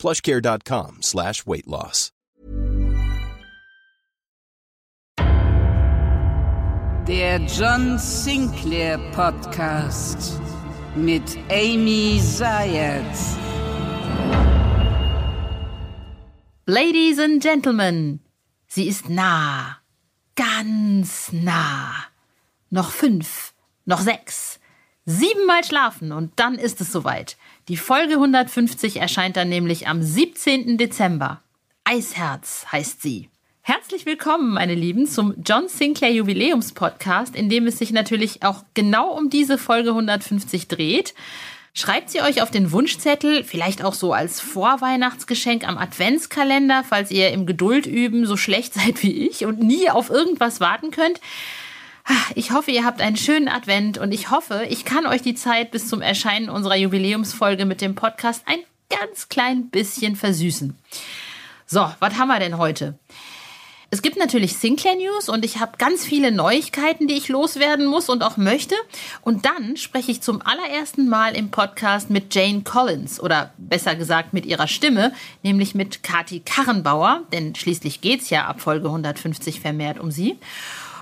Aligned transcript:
plushcare.com 0.00 1.02
slash 1.02 1.46
weight 1.46 1.66
loss. 1.66 2.10
Der 7.06 7.40
John 7.46 7.98
Sinclair 7.98 8.98
Podcast 9.12 10.40
mit 10.94 11.36
Amy 11.50 12.20
Zayat. 12.20 13.16
Ladies 16.66 17.18
and 17.18 17.42
Gentlemen, 17.42 18.20
sie 18.68 18.86
ist 18.86 19.08
nah, 19.08 19.78
ganz 20.36 21.32
nah. 21.32 21.92
Noch 22.70 22.90
fünf, 22.90 23.54
noch 23.86 24.00
sechs, 24.00 24.60
siebenmal 25.04 25.64
schlafen 25.64 26.12
und 26.12 26.38
dann 26.38 26.54
ist 26.54 26.80
es 26.80 26.92
soweit. 26.92 27.36
Die 27.70 27.76
Folge 27.76 28.14
150 28.14 28.96
erscheint 28.96 29.36
dann 29.36 29.48
nämlich 29.48 29.86
am 29.86 30.02
17. 30.02 30.76
Dezember. 30.76 31.40
Eisherz 31.84 32.66
heißt 32.72 33.00
sie. 33.00 33.28
Herzlich 33.62 34.06
willkommen, 34.06 34.52
meine 34.52 34.74
Lieben, 34.74 35.06
zum 35.06 35.34
John 35.46 35.68
Sinclair 35.68 36.12
Jubiläumspodcast, 36.12 37.36
in 37.36 37.48
dem 37.48 37.68
es 37.68 37.78
sich 37.78 37.92
natürlich 37.92 38.42
auch 38.42 38.64
genau 38.74 39.16
um 39.16 39.30
diese 39.30 39.56
Folge 39.56 39.90
150 39.90 40.66
dreht. 40.66 41.14
Schreibt 41.72 42.10
sie 42.10 42.22
euch 42.22 42.42
auf 42.42 42.50
den 42.50 42.72
Wunschzettel, 42.72 43.44
vielleicht 43.44 43.84
auch 43.84 43.94
so 43.94 44.12
als 44.12 44.40
Vorweihnachtsgeschenk 44.40 45.64
am 45.64 45.78
Adventskalender, 45.78 46.82
falls 46.82 47.12
ihr 47.12 47.30
im 47.30 47.46
Geduld 47.46 47.86
üben 47.86 48.26
so 48.26 48.36
schlecht 48.36 48.74
seid 48.82 49.00
wie 49.04 49.28
ich 49.28 49.46
und 49.46 49.60
nie 49.60 49.88
auf 49.90 50.10
irgendwas 50.10 50.58
warten 50.58 50.90
könnt. 50.90 51.20
Ich 52.34 52.52
hoffe, 52.52 52.70
ihr 52.70 52.84
habt 52.84 53.00
einen 53.00 53.16
schönen 53.16 53.48
Advent 53.48 53.98
und 53.98 54.12
ich 54.12 54.30
hoffe, 54.30 54.66
ich 54.68 54.84
kann 54.84 55.06
euch 55.06 55.22
die 55.22 55.34
Zeit 55.34 55.70
bis 55.70 55.88
zum 55.88 56.00
Erscheinen 56.00 56.48
unserer 56.48 56.76
Jubiläumsfolge 56.76 57.64
mit 57.64 57.80
dem 57.80 57.94
Podcast 57.94 58.42
ein 58.46 58.60
ganz 58.88 59.28
klein 59.28 59.68
bisschen 59.68 60.16
versüßen. 60.16 60.76
So, 61.66 61.88
was 62.00 62.18
haben 62.18 62.28
wir 62.28 62.40
denn 62.40 62.58
heute? 62.58 62.98
Es 63.92 64.02
gibt 64.02 64.16
natürlich 64.16 64.56
Sinclair 64.56 64.94
News 64.94 65.28
und 65.28 65.44
ich 65.44 65.58
habe 65.58 65.72
ganz 65.76 66.04
viele 66.04 66.30
Neuigkeiten, 66.30 67.08
die 67.08 67.16
ich 67.16 67.28
loswerden 67.28 67.86
muss 67.86 68.08
und 68.08 68.22
auch 68.22 68.36
möchte. 68.36 68.76
Und 69.22 69.46
dann 69.46 69.76
spreche 69.76 70.12
ich 70.12 70.20
zum 70.20 70.40
allerersten 70.42 71.08
Mal 71.08 71.34
im 71.34 71.50
Podcast 71.50 72.08
mit 72.08 72.32
Jane 72.32 72.62
Collins 72.62 73.18
oder 73.18 73.52
besser 73.58 73.96
gesagt 73.96 74.32
mit 74.32 74.46
ihrer 74.46 74.68
Stimme, 74.68 75.12
nämlich 75.42 75.74
mit 75.74 76.04
Kati 76.04 76.38
Karrenbauer, 76.38 77.22
denn 77.32 77.56
schließlich 77.56 78.00
geht 78.00 78.22
es 78.22 78.30
ja 78.30 78.46
ab 78.46 78.60
Folge 78.60 78.86
150 78.86 79.58
vermehrt 79.58 79.98
um 79.98 80.12
sie. 80.12 80.38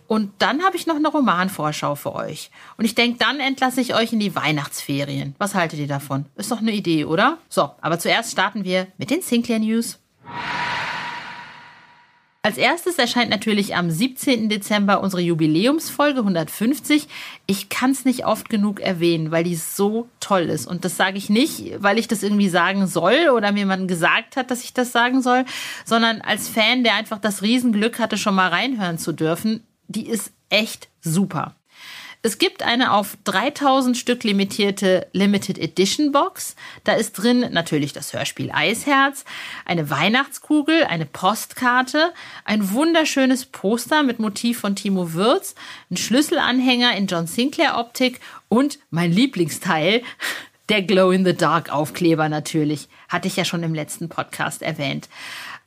Und 0.09 0.33
dann 0.39 0.65
habe 0.65 0.77
ich 0.77 0.87
noch 0.87 0.97
eine 0.97 1.09
Romanvorschau 1.09 1.95
für 1.95 2.15
euch. 2.15 2.51
Und 2.79 2.87
ich 2.87 2.95
denke, 2.95 3.19
dann 3.19 3.41
entlasse 3.41 3.83
ich 3.83 3.95
euch 3.95 4.13
in 4.15 4.19
die 4.19 4.35
Weihnachtsferien. 4.35 5.35
Was 5.39 5.55
haltet 5.55 5.79
ihr 5.79 5.87
davon? 5.87 6.25
Ist 6.35 6.51
doch 6.51 6.61
eine 6.61 6.73
Idee, 6.73 7.05
oder? 7.05 7.37
So, 7.51 7.71
aber 7.83 7.99
zuerst 7.99 8.33
starten 8.33 8.65
wir 8.65 8.87
mit 8.97 9.11
den 9.11 9.21
Sinclair 9.21 9.59
News. 9.59 9.99
Als 12.41 12.57
erstes 12.57 12.99
erscheint 12.99 13.29
natürlich 13.29 13.77
am 13.77 13.91
17. 13.91 14.49
Dezember 14.49 15.03
unsere 15.03 15.21
Jubiläumsfolge 15.21 16.21
150. 16.21 17.07
Ich 17.47 17.69
kann 17.69 17.91
es 17.91 18.07
nicht 18.07 18.25
oft 18.25 18.49
genug 18.49 18.81
erwähnen, 18.81 19.31
weil 19.31 19.45
die 19.45 19.57
so 19.57 20.09
toll 20.21 20.45
ist. 20.45 20.67
Und 20.67 20.87
das 20.87 20.97
sage 20.97 21.19
ich 21.19 21.29
nicht, 21.29 21.83
weil 21.83 21.99
ich 21.99 22.09
das 22.09 22.23
irgendwie 22.23 22.49
sagen 22.49 22.87
soll 22.87 23.29
oder 23.35 23.53
mir 23.53 23.59
jemand 23.59 23.89
gesagt 23.89 24.37
hat, 24.37 24.51
dass 24.51 24.65
ich 24.65 24.73
das 24.73 24.93
sagen 24.93 25.21
soll, 25.21 25.45
sondern 25.85 26.23
als 26.23 26.49
Fan, 26.49 26.85
der 26.85 26.95
einfach 26.95 27.19
das 27.19 27.43
Riesenglück 27.43 27.99
hatte, 27.99 28.17
schon 28.17 28.37
mal 28.37 28.49
reinhören 28.49 28.97
zu 28.97 29.13
dürfen. 29.13 29.65
Die 29.89 30.07
ist 30.07 30.31
echt 30.51 30.89
super. 31.01 31.55
Es 32.21 32.39
gibt 32.39 32.65
eine 32.65 32.93
auf 32.93 33.17
3000 33.25 33.97
Stück 33.97 34.25
limitierte 34.25 35.07
Limited 35.13 35.57
Edition 35.57 36.11
Box. 36.11 36.57
Da 36.83 36.95
ist 36.95 37.13
drin 37.13 37.47
natürlich 37.53 37.93
das 37.93 38.13
Hörspiel 38.13 38.51
Eisherz, 38.53 39.25
eine 39.65 39.89
Weihnachtskugel, 39.89 40.85
eine 40.85 41.07
Postkarte, 41.07 42.13
ein 42.45 42.73
wunderschönes 42.73 43.47
Poster 43.47 44.03
mit 44.03 44.19
Motiv 44.19 44.59
von 44.59 44.75
Timo 44.75 45.13
Würz, 45.15 45.55
ein 45.91 45.97
Schlüsselanhänger 45.97 46.97
in 46.97 47.07
John 47.07 47.29
Sinclair 47.29 47.79
Optik 47.79 48.21
und 48.49 48.81
mein 48.91 49.13
Lieblingsteil, 49.13 50.03
der 50.69 50.83
Glow 50.83 51.13
in 51.13 51.25
the 51.25 51.35
Dark 51.35 51.73
Aufkleber 51.73 52.29
natürlich. 52.29 52.89
Hatte 53.09 53.29
ich 53.29 53.37
ja 53.37 53.45
schon 53.45 53.63
im 53.63 53.75
letzten 53.75 54.09
Podcast 54.09 54.63
erwähnt. 54.63 55.09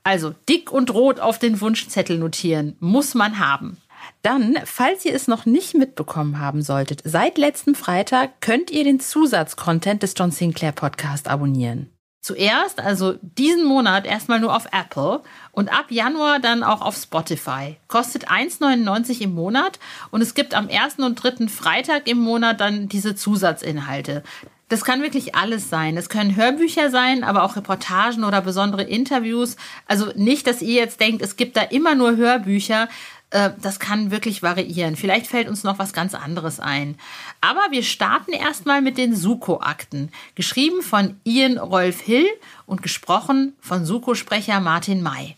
Also 0.04 0.36
dick 0.50 0.72
und 0.72 0.94
rot 0.94 1.20
auf 1.20 1.40
den 1.40 1.62
Wunschzettel 1.62 2.18
notieren. 2.18 2.76
Muss 2.80 3.14
man 3.16 3.40
haben. 3.40 3.81
Dann, 4.22 4.58
falls 4.66 5.06
ihr 5.06 5.14
es 5.14 5.28
noch 5.28 5.46
nicht 5.46 5.74
mitbekommen 5.74 6.40
haben 6.40 6.62
solltet, 6.62 7.02
seit 7.04 7.38
letztem 7.38 7.76
Freitag 7.76 8.42
könnt 8.42 8.72
ihr 8.72 8.84
den 8.84 9.00
Zusatzcontent 9.00 10.04
des 10.04 10.14
John 10.18 10.32
Sinclair 10.32 10.72
Podcast 10.72 11.28
abonnieren. 11.28 11.90
Zuerst, 12.24 12.80
also 12.80 13.16
diesen 13.22 13.66
Monat 13.66 14.06
erstmal 14.06 14.40
nur 14.40 14.56
auf 14.56 14.68
Apple 14.72 15.24
und 15.52 15.74
ab 15.74 15.86
Januar 15.90 16.40
dann 16.40 16.62
auch 16.62 16.82
auf 16.82 16.96
Spotify. 16.96 17.78
Kostet 17.88 18.30
1,99 18.30 19.22
im 19.22 19.34
Monat 19.34 19.80
und 20.12 20.22
es 20.22 20.36
gibt 20.36 20.54
am 20.54 20.70
ersten 20.70 21.02
und 21.02 21.16
dritten 21.16 21.50
Freitag 21.50 22.08
im 22.08 22.20
Monat 22.20 22.62
dann 22.62 22.88
diese 22.88 23.16
Zusatzinhalte. 23.16 24.22
Das 24.70 24.86
kann 24.86 25.02
wirklich 25.02 25.34
alles 25.34 25.70
sein. 25.70 25.98
Es 25.98 26.10
können 26.10 26.36
Hörbücher 26.36 26.92
sein, 26.92 27.24
aber 27.24 27.42
auch 27.42 27.56
Reportagen 27.56 28.24
oder 28.24 28.40
besondere 28.42 28.84
Interviews. 28.84 29.58
Also 29.88 30.12
nicht, 30.16 30.46
dass 30.46 30.62
ihr 30.62 30.76
jetzt 30.76 31.02
denkt, 31.02 31.24
es 31.24 31.36
gibt 31.36 31.58
da 31.58 31.62
immer 31.62 31.96
nur 31.96 32.18
Hörbücher, 32.18 32.88
das 33.32 33.80
kann 33.80 34.12
wirklich 34.12 34.44
variieren. 34.44 34.96
Vielleicht 34.96 35.28
fällt 35.28 35.48
uns 35.48 35.64
noch 35.64 35.80
was 35.80 35.94
ganz 35.94 36.14
anderes 36.14 36.60
ein. 36.60 36.98
Aber 37.40 37.62
wir 37.72 37.84
starten 37.84 38.34
erstmal 38.34 38.82
mit 38.82 38.98
den 38.98 39.16
Suko-Akten. 39.16 40.12
Geschrieben 40.36 40.82
von 40.82 41.20
Ian 41.24 41.58
Rolf 41.58 42.02
Hill 42.02 42.28
und 42.66 42.84
gesprochen 42.84 43.56
von 43.62 43.86
Suko-Sprecher 43.86 44.60
Martin 44.60 45.02
May. 45.02 45.36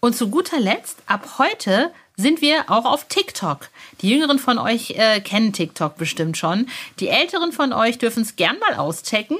Und 0.00 0.16
zu 0.16 0.30
guter 0.30 0.60
Letzt, 0.60 0.98
ab 1.06 1.38
heute 1.38 1.92
sind 2.16 2.42
wir 2.42 2.64
auch 2.68 2.84
auf 2.84 3.06
TikTok. 3.08 3.68
Die 4.00 4.10
Jüngeren 4.10 4.38
von 4.38 4.58
euch 4.58 4.90
äh, 4.90 5.20
kennen 5.20 5.52
TikTok 5.52 5.96
bestimmt 5.96 6.36
schon. 6.36 6.68
Die 6.98 7.08
Älteren 7.08 7.52
von 7.52 7.72
euch 7.72 7.98
dürfen 7.98 8.22
es 8.22 8.36
gern 8.36 8.58
mal 8.58 8.76
auschecken. 8.76 9.38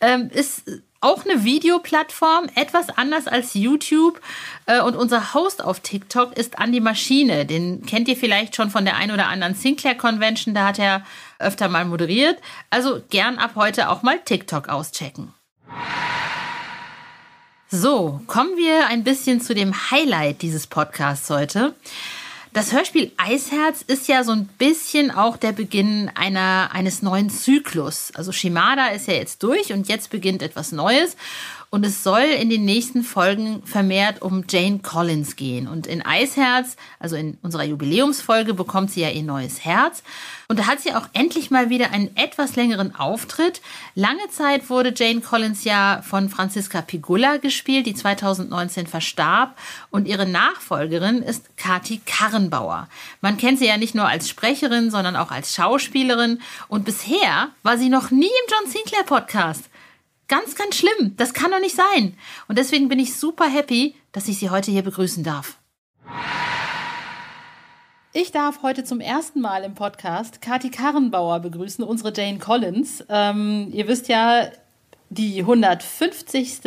Ähm, 0.00 0.30
ist 0.32 0.64
auch 1.04 1.24
eine 1.24 1.44
Videoplattform, 1.44 2.48
etwas 2.54 2.88
anders 2.88 3.28
als 3.28 3.54
YouTube. 3.54 4.20
Äh, 4.66 4.80
und 4.80 4.96
unser 4.96 5.34
Host 5.34 5.62
auf 5.62 5.80
TikTok 5.80 6.36
ist 6.36 6.58
Andy 6.58 6.80
Maschine. 6.80 7.46
Den 7.46 7.84
kennt 7.86 8.08
ihr 8.08 8.16
vielleicht 8.16 8.56
schon 8.56 8.70
von 8.70 8.84
der 8.84 8.96
ein 8.96 9.10
oder 9.10 9.28
anderen 9.28 9.54
Sinclair 9.54 9.94
Convention. 9.94 10.54
Da 10.54 10.66
hat 10.68 10.78
er 10.78 11.04
öfter 11.38 11.68
mal 11.68 11.84
moderiert. 11.84 12.38
Also 12.70 13.02
gern 13.10 13.38
ab 13.38 13.52
heute 13.54 13.90
auch 13.90 14.02
mal 14.02 14.18
TikTok 14.18 14.68
auschecken. 14.68 15.32
So, 17.68 18.20
kommen 18.26 18.56
wir 18.56 18.86
ein 18.86 19.04
bisschen 19.04 19.40
zu 19.40 19.54
dem 19.54 19.74
Highlight 19.90 20.42
dieses 20.42 20.66
Podcasts 20.66 21.28
heute. 21.28 21.74
Das 22.54 22.72
Hörspiel 22.72 23.10
Eisherz 23.16 23.82
ist 23.84 24.06
ja 24.06 24.22
so 24.22 24.30
ein 24.30 24.46
bisschen 24.46 25.10
auch 25.10 25.36
der 25.36 25.50
Beginn 25.50 26.08
einer, 26.14 26.68
eines 26.72 27.02
neuen 27.02 27.28
Zyklus. 27.28 28.12
Also 28.14 28.30
Shimada 28.30 28.90
ist 28.90 29.08
ja 29.08 29.14
jetzt 29.14 29.42
durch 29.42 29.72
und 29.72 29.88
jetzt 29.88 30.10
beginnt 30.10 30.40
etwas 30.40 30.70
Neues. 30.70 31.16
Und 31.70 31.84
es 31.84 32.04
soll 32.04 32.22
in 32.22 32.50
den 32.50 32.64
nächsten 32.64 33.02
Folgen 33.02 33.62
vermehrt 33.64 34.22
um 34.22 34.44
Jane 34.48 34.78
Collins 34.78 35.36
gehen. 35.36 35.66
Und 35.66 35.86
in 35.86 36.02
Eisherz, 36.02 36.76
also 37.00 37.16
in 37.16 37.36
unserer 37.42 37.64
Jubiläumsfolge, 37.64 38.54
bekommt 38.54 38.92
sie 38.92 39.00
ja 39.00 39.10
ihr 39.10 39.22
neues 39.22 39.64
Herz. 39.64 40.02
Und 40.46 40.58
da 40.58 40.66
hat 40.66 40.80
sie 40.80 40.94
auch 40.94 41.08
endlich 41.14 41.50
mal 41.50 41.70
wieder 41.70 41.90
einen 41.90 42.16
etwas 42.16 42.54
längeren 42.54 42.94
Auftritt. 42.94 43.60
Lange 43.94 44.28
Zeit 44.30 44.70
wurde 44.70 44.92
Jane 44.94 45.20
Collins 45.20 45.64
ja 45.64 46.02
von 46.02 46.28
Franziska 46.28 46.82
Pigula 46.82 47.38
gespielt, 47.38 47.86
die 47.86 47.94
2019 47.94 48.86
verstarb. 48.86 49.56
Und 49.90 50.06
ihre 50.06 50.26
Nachfolgerin 50.26 51.22
ist 51.22 51.56
Kati 51.56 52.00
Karrenbauer. 52.04 52.88
Man 53.20 53.36
kennt 53.36 53.58
sie 53.58 53.66
ja 53.66 53.78
nicht 53.78 53.94
nur 53.94 54.06
als 54.06 54.28
Sprecherin, 54.28 54.90
sondern 54.90 55.16
auch 55.16 55.30
als 55.30 55.54
Schauspielerin. 55.54 56.40
Und 56.68 56.84
bisher 56.84 57.48
war 57.62 57.78
sie 57.78 57.88
noch 57.88 58.10
nie 58.10 58.26
im 58.26 58.52
John 58.52 58.70
Sinclair 58.70 59.04
Podcast. 59.04 59.64
Ganz, 60.28 60.54
ganz 60.54 60.76
schlimm. 60.76 61.14
Das 61.16 61.34
kann 61.34 61.50
doch 61.50 61.60
nicht 61.60 61.76
sein. 61.76 62.16
Und 62.48 62.58
deswegen 62.58 62.88
bin 62.88 62.98
ich 62.98 63.16
super 63.16 63.46
happy, 63.46 63.94
dass 64.12 64.28
ich 64.28 64.38
Sie 64.38 64.50
heute 64.50 64.70
hier 64.70 64.82
begrüßen 64.82 65.22
darf. 65.24 65.58
Ich 68.12 68.30
darf 68.30 68.62
heute 68.62 68.84
zum 68.84 69.00
ersten 69.00 69.40
Mal 69.40 69.64
im 69.64 69.74
Podcast 69.74 70.40
Kati 70.40 70.70
Karrenbauer 70.70 71.40
begrüßen, 71.40 71.84
unsere 71.84 72.12
Jane 72.14 72.38
Collins. 72.38 73.04
Ähm, 73.08 73.68
ihr 73.72 73.88
wisst 73.88 74.08
ja, 74.08 74.50
die 75.10 75.40
150. 75.40 76.60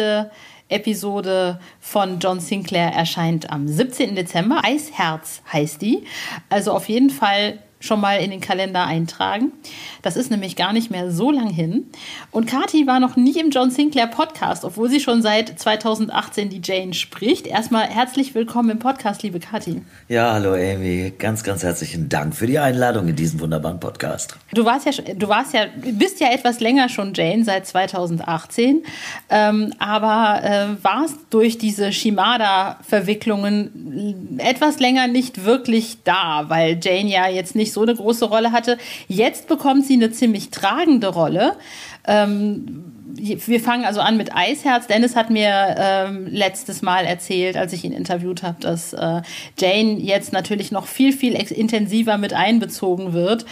Episode 0.70 1.60
von 1.80 2.20
John 2.20 2.40
Sinclair 2.40 2.92
erscheint 2.92 3.50
am 3.50 3.68
17. 3.68 4.16
Dezember. 4.16 4.62
Eisherz 4.64 5.42
heißt 5.52 5.82
die. 5.82 6.04
Also 6.50 6.74
auf 6.74 6.90
jeden 6.90 7.10
Fall 7.10 7.60
schon 7.80 8.02
mal 8.02 8.16
in 8.16 8.32
den 8.32 8.42
Kalender 8.42 8.86
eintragen. 8.86 9.52
Das 10.02 10.18
ist 10.18 10.32
nämlich 10.32 10.56
gar 10.56 10.74
nicht 10.74 10.90
mehr 10.90 11.12
so 11.12 11.30
lang 11.32 11.50
hin. 11.50 11.86
Und 12.32 12.48
Kati 12.48 12.88
war 12.88 13.00
noch 13.00 13.16
nie 13.16 13.40
im 13.40 13.52
John 13.52 13.70
Sinclair 13.70 14.08
Podcast, 14.08 14.66
obwohl 14.66 14.90
sie 14.90 15.00
schon 15.00 15.22
seit 15.22 15.60
2018 15.60 16.50
die 16.50 16.60
Jane 16.64 16.96
spricht. 16.96 17.46
Erstmal 17.46 17.88
herzlich 17.88 18.34
willkommen 18.34 18.72
im 18.72 18.80
Podcast, 18.80 19.22
liebe 19.22 19.40
Kati. 19.40 19.84
Ja, 20.08 20.34
hallo 20.34 20.54
Amy. 20.54 21.14
Ganz, 21.18 21.44
ganz 21.44 21.62
herzlichen 21.64 22.10
Dank 22.10 22.36
für 22.36 22.48
die 22.48 22.58
Einladung 22.58 23.10
in 23.10 23.16
diesen 23.16 23.40
wunderbaren 23.40 23.80
Podcast. 23.80 24.36
Du 24.54 24.66
warst 24.66 24.88
ja, 24.88 24.94
du 25.14 25.28
warst 25.28 25.54
ja, 25.54 25.66
bist 25.76 26.20
ja 26.20 26.32
etwas 26.32 26.60
länger 26.60 26.90
schon 26.90 27.14
Jane, 27.14 27.44
seit 27.44 27.68
2018, 27.68 28.82
ähm, 29.30 29.72
aber 29.78 30.42
äh, 30.44 30.66
warst 30.84 31.18
durch 31.30 31.60
diese 31.60 31.92
Shimada-Verwicklungen 31.92 34.40
etwas 34.40 34.80
länger 34.80 35.06
nicht 35.08 35.46
wirklich 35.46 36.00
da, 36.04 36.46
weil 36.48 36.80
Jane 36.82 37.10
ja 37.10 37.28
jetzt 37.28 37.56
nicht 37.56 37.68
nicht 37.68 37.74
so 37.78 37.84
eine 37.84 37.96
große 37.96 38.26
Rolle 38.26 38.52
hatte. 38.52 38.78
Jetzt 39.08 39.48
bekommt 39.48 39.86
sie 39.86 39.94
eine 39.94 40.12
ziemlich 40.12 40.50
tragende 40.50 41.10
Rolle. 41.10 41.56
Ähm, 42.08 42.94
wir 43.20 43.60
fangen 43.60 43.86
also 43.86 44.02
an 44.02 44.18
mit 44.18 44.36
Eisherz. 44.36 44.88
Dennis 44.88 45.16
hat 45.16 45.30
mir 45.30 45.76
ähm, 45.78 46.28
letztes 46.28 46.82
Mal 46.82 47.06
erzählt, 47.06 47.56
als 47.56 47.74
ich 47.74 47.84
ihn 47.84 47.92
interviewt 47.92 48.42
habe, 48.42 48.60
dass 48.60 48.94
äh, 48.94 49.22
Jane 49.60 50.00
jetzt 50.00 50.34
natürlich 50.34 50.72
noch 50.72 50.88
viel, 50.88 51.14
viel 51.14 51.34
intensiver 51.34 52.18
mit 52.18 52.34
einbezogen 52.34 53.14
wird. 53.14 53.46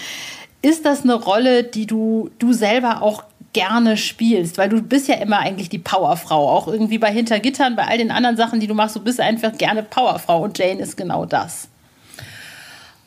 Ist 0.61 0.85
das 0.85 1.03
eine 1.03 1.13
Rolle, 1.13 1.63
die 1.63 1.85
du, 1.85 2.31
du 2.39 2.51
selber 2.53 3.03
auch 3.03 3.23
gerne 3.53 3.95
spielst, 3.95 4.57
weil 4.57 4.69
du 4.69 4.81
bist 4.81 5.07
ja 5.07 5.15
immer 5.15 5.39
eigentlich 5.39 5.69
die 5.69 5.79
Powerfrau, 5.79 6.49
auch 6.49 6.67
irgendwie 6.67 6.97
bei 6.97 7.11
Hintergittern, 7.11 7.75
bei 7.75 7.85
all 7.85 7.99
den 7.99 8.11
anderen 8.11 8.37
Sachen, 8.37 8.59
die 8.59 8.67
du 8.67 8.73
machst, 8.73 8.95
du 8.95 8.99
bist 8.99 9.19
einfach 9.19 9.57
gerne 9.57 9.83
Powerfrau 9.83 10.41
und 10.41 10.57
Jane 10.57 10.81
ist 10.81 10.97
genau 10.97 11.25
das. 11.25 11.69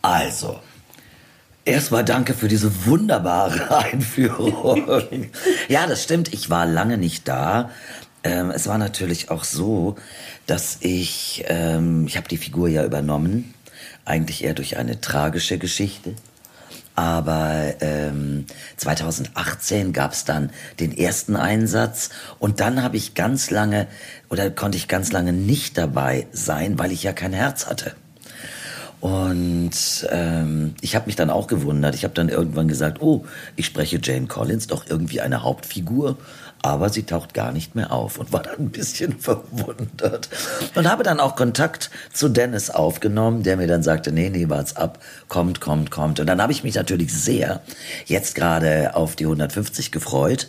Also, 0.01 0.61
Erstmal 1.69 2.05
danke 2.05 2.33
für 2.33 2.49
diese 2.49 2.87
wunderbare 2.87 3.77
Einführung. 3.85 5.27
ja, 5.69 5.87
das 5.87 6.03
stimmt. 6.03 6.33
Ich 6.33 6.49
war 6.49 6.65
lange 6.67 6.97
nicht 6.97 7.29
da. 7.29 7.71
Ähm, 8.25 8.51
es 8.51 8.67
war 8.67 8.79
natürlich 8.79 9.31
auch 9.31 9.45
so, 9.45 9.97
dass 10.47 10.79
ich, 10.81 11.45
ähm, 11.49 12.07
ich 12.07 12.17
habe 12.17 12.27
die 12.27 12.39
Figur 12.39 12.69
ja 12.69 12.85
übernommen, 12.85 13.53
eigentlich 14.07 14.45
eher 14.45 14.55
durch 14.55 14.79
eine 14.79 15.01
tragische 15.01 15.59
Geschichte. 15.59 16.15
Aber 16.95 17.75
ähm, 17.81 18.47
2018 18.77 19.93
gab 19.93 20.13
es 20.13 20.25
dann 20.25 20.51
den 20.81 20.97
ersten 20.97 21.37
Einsatz 21.37 22.11
und 22.39 22.61
dann 22.61 22.83
habe 22.83 22.97
ich 22.97 23.15
ganz 23.15 23.51
lange 23.51 23.87
oder 24.31 24.51
konnte 24.51 24.79
ich 24.79 24.89
ganz 24.89 25.13
lange 25.13 25.33
nicht 25.33 25.79
dabei 25.79 26.27
sein, 26.33 26.79
weil 26.79 26.91
ich 26.91 27.05
ja 27.05 27.13
kein 27.13 27.35
Herz 27.35 27.67
hatte. 27.67 27.95
Und 29.01 30.09
ähm, 30.11 30.75
ich 30.81 30.97
habe 30.97 31.07
mich 31.07 31.17
dann 31.17 31.31
auch 31.31 31.47
gewundert. 31.47 31.95
Ich 31.95 32.05
habe 32.05 32.15
dann 32.15 32.29
irgendwann 32.29 32.67
gesagt, 32.67 33.01
oh, 33.01 33.25
ich 33.55 33.67
spreche 33.67 34.01
Jane 34.03 34.27
Collins, 34.27 34.67
doch 34.67 34.87
irgendwie 34.89 35.21
eine 35.21 35.43
Hauptfigur 35.43 36.17
aber 36.63 36.89
sie 36.89 37.05
taucht 37.05 37.35
gar 37.35 37.53
nicht 37.53 37.75
mehr 37.75 37.93
auf 37.93 38.19
und 38.19 38.33
war 38.33 38.43
dann 38.43 38.59
ein 38.59 38.71
bisschen 38.71 39.19
verwundert. 39.21 40.29
Und 40.75 40.89
habe 40.91 41.05
dann 41.05 41.21
auch 41.21 41.37
Kontakt 41.37 41.91
zu 42.13 42.29
Dennis 42.29 42.71
aufgenommen, 42.71 43.43
der 43.43 43.57
mir 43.57 43.67
dann 43.67 43.83
sagte, 43.83 44.13
nee, 44.13 44.31
nee, 44.31 44.49
wart's 44.49 44.77
ab, 44.77 44.99
kommt, 45.29 45.61
kommt, 45.61 45.91
kommt. 45.91 46.21
Und 46.21 46.27
dann 46.27 46.43
habe 46.43 46.53
ich 46.53 46.65
mich 46.65 46.75
natürlich 46.75 47.13
sehr 47.13 47.63
jetzt 48.07 48.35
gerade 48.35 48.95
auf 48.95 49.17
die 49.17 49.25
150 49.25 49.93
gefreut. 49.93 50.49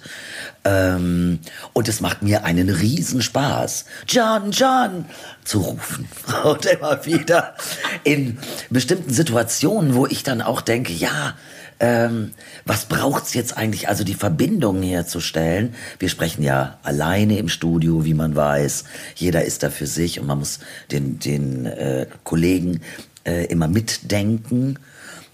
Ähm, 0.66 1.40
und 1.74 1.88
es 1.88 2.02
macht 2.02 2.22
mir 2.22 2.44
einen 2.44 2.70
Riesenspaß, 2.70 3.86
John, 4.08 4.52
John 4.52 5.06
zu 5.46 5.60
rufen. 5.60 6.10
Und 6.44 6.66
immer 6.66 7.06
wieder 7.06 7.56
in 8.04 8.38
bestimmten 8.70 9.14
Situationen, 9.14 9.96
wo 9.96 10.06
ich 10.06 10.24
dann 10.24 10.42
auch 10.42 10.62
denke, 10.62 10.92
ja, 10.92 11.36
ähm, 11.80 12.32
was 12.66 12.86
braucht's 12.86 13.34
jetzt 13.34 13.58
eigentlich, 13.58 13.88
also 13.88 14.04
die 14.04 14.14
Verbindung 14.14 14.82
herzustellen? 14.82 15.76
Wir 15.98 16.10
sprechen 16.10 16.44
ja 16.44 16.78
alleine 16.84 17.38
im 17.38 17.50
Studio, 17.50 18.06
wie 18.06 18.14
man 18.14 18.36
weiß. 18.36 18.84
Jeder 19.16 19.46
ist 19.46 19.64
da 19.64 19.70
für 19.70 19.88
sich 19.88 20.20
und 20.20 20.28
man 20.28 20.40
muss 20.40 20.60
den, 20.92 21.20
den 21.20 21.66
äh, 21.66 22.08
Kollegen 22.24 22.82
äh, 23.26 23.46
immer 23.46 23.68
mitdenken. 23.68 24.78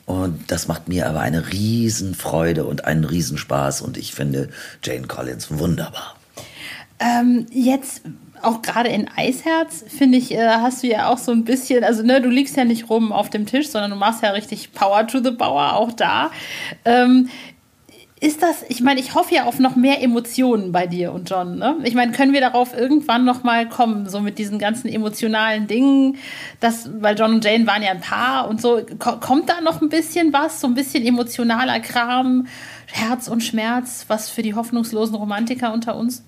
Und 0.05 0.51
das 0.51 0.67
macht 0.67 0.87
mir 0.87 1.09
aber 1.09 1.21
eine 1.21 1.51
Riesenfreude 1.51 2.65
und 2.65 2.85
einen 2.85 3.05
Riesenspaß. 3.05 3.81
Und 3.81 3.97
ich 3.97 4.13
finde 4.13 4.49
Jane 4.83 5.07
Collins 5.07 5.57
wunderbar. 5.57 6.15
Ähm, 6.99 7.47
jetzt 7.51 8.01
auch 8.45 8.61
gerade 8.61 8.89
in 8.89 9.09
Eisherz, 9.15 9.83
finde 9.87 10.17
ich, 10.17 10.31
äh, 10.31 10.47
hast 10.47 10.83
du 10.83 10.87
ja 10.87 11.09
auch 11.09 11.17
so 11.17 11.31
ein 11.31 11.43
bisschen, 11.43 11.83
also 11.83 12.03
ne, 12.03 12.21
du 12.21 12.29
liegst 12.29 12.55
ja 12.55 12.65
nicht 12.65 12.89
rum 12.89 13.11
auf 13.11 13.29
dem 13.29 13.45
Tisch, 13.45 13.69
sondern 13.69 13.91
du 13.91 13.97
machst 13.97 14.23
ja 14.23 14.31
richtig 14.31 14.73
Power 14.73 15.07
to 15.07 15.21
the 15.23 15.31
Bauer 15.31 15.73
auch 15.73 15.91
da. 15.91 16.31
Ähm, 16.85 17.29
ist 18.21 18.41
das, 18.41 18.63
ich 18.69 18.81
meine, 18.81 19.01
ich 19.01 19.13
hoffe 19.13 19.35
ja 19.35 19.43
auf 19.43 19.59
noch 19.59 19.75
mehr 19.75 20.01
Emotionen 20.01 20.71
bei 20.71 20.87
dir 20.87 21.11
und 21.11 21.29
John. 21.29 21.57
Ne? 21.57 21.75
Ich 21.83 21.95
meine, 21.95 22.13
können 22.13 22.31
wir 22.31 22.39
darauf 22.39 22.75
irgendwann 22.75 23.25
noch 23.25 23.43
mal 23.43 23.67
kommen, 23.67 24.07
so 24.07 24.21
mit 24.21 24.37
diesen 24.37 24.57
ganzen 24.57 24.87
emotionalen 24.87 25.67
Dingen, 25.67 26.17
das, 26.61 26.89
weil 27.01 27.17
John 27.17 27.33
und 27.33 27.45
Jane 27.45 27.67
waren 27.67 27.83
ja 27.83 27.91
ein 27.91 27.99
Paar 27.99 28.47
und 28.47 28.61
so. 28.61 28.81
Kommt 28.97 29.49
da 29.49 29.59
noch 29.59 29.81
ein 29.81 29.89
bisschen 29.89 30.31
was, 30.31 30.61
so 30.61 30.67
ein 30.67 30.75
bisschen 30.75 31.05
emotionaler 31.05 31.81
Kram, 31.81 32.47
Herz 32.87 33.27
und 33.27 33.43
Schmerz, 33.43 34.05
was 34.07 34.29
für 34.29 34.41
die 34.41 34.55
hoffnungslosen 34.55 35.15
Romantiker 35.15 35.73
unter 35.73 35.97
uns? 35.97 36.23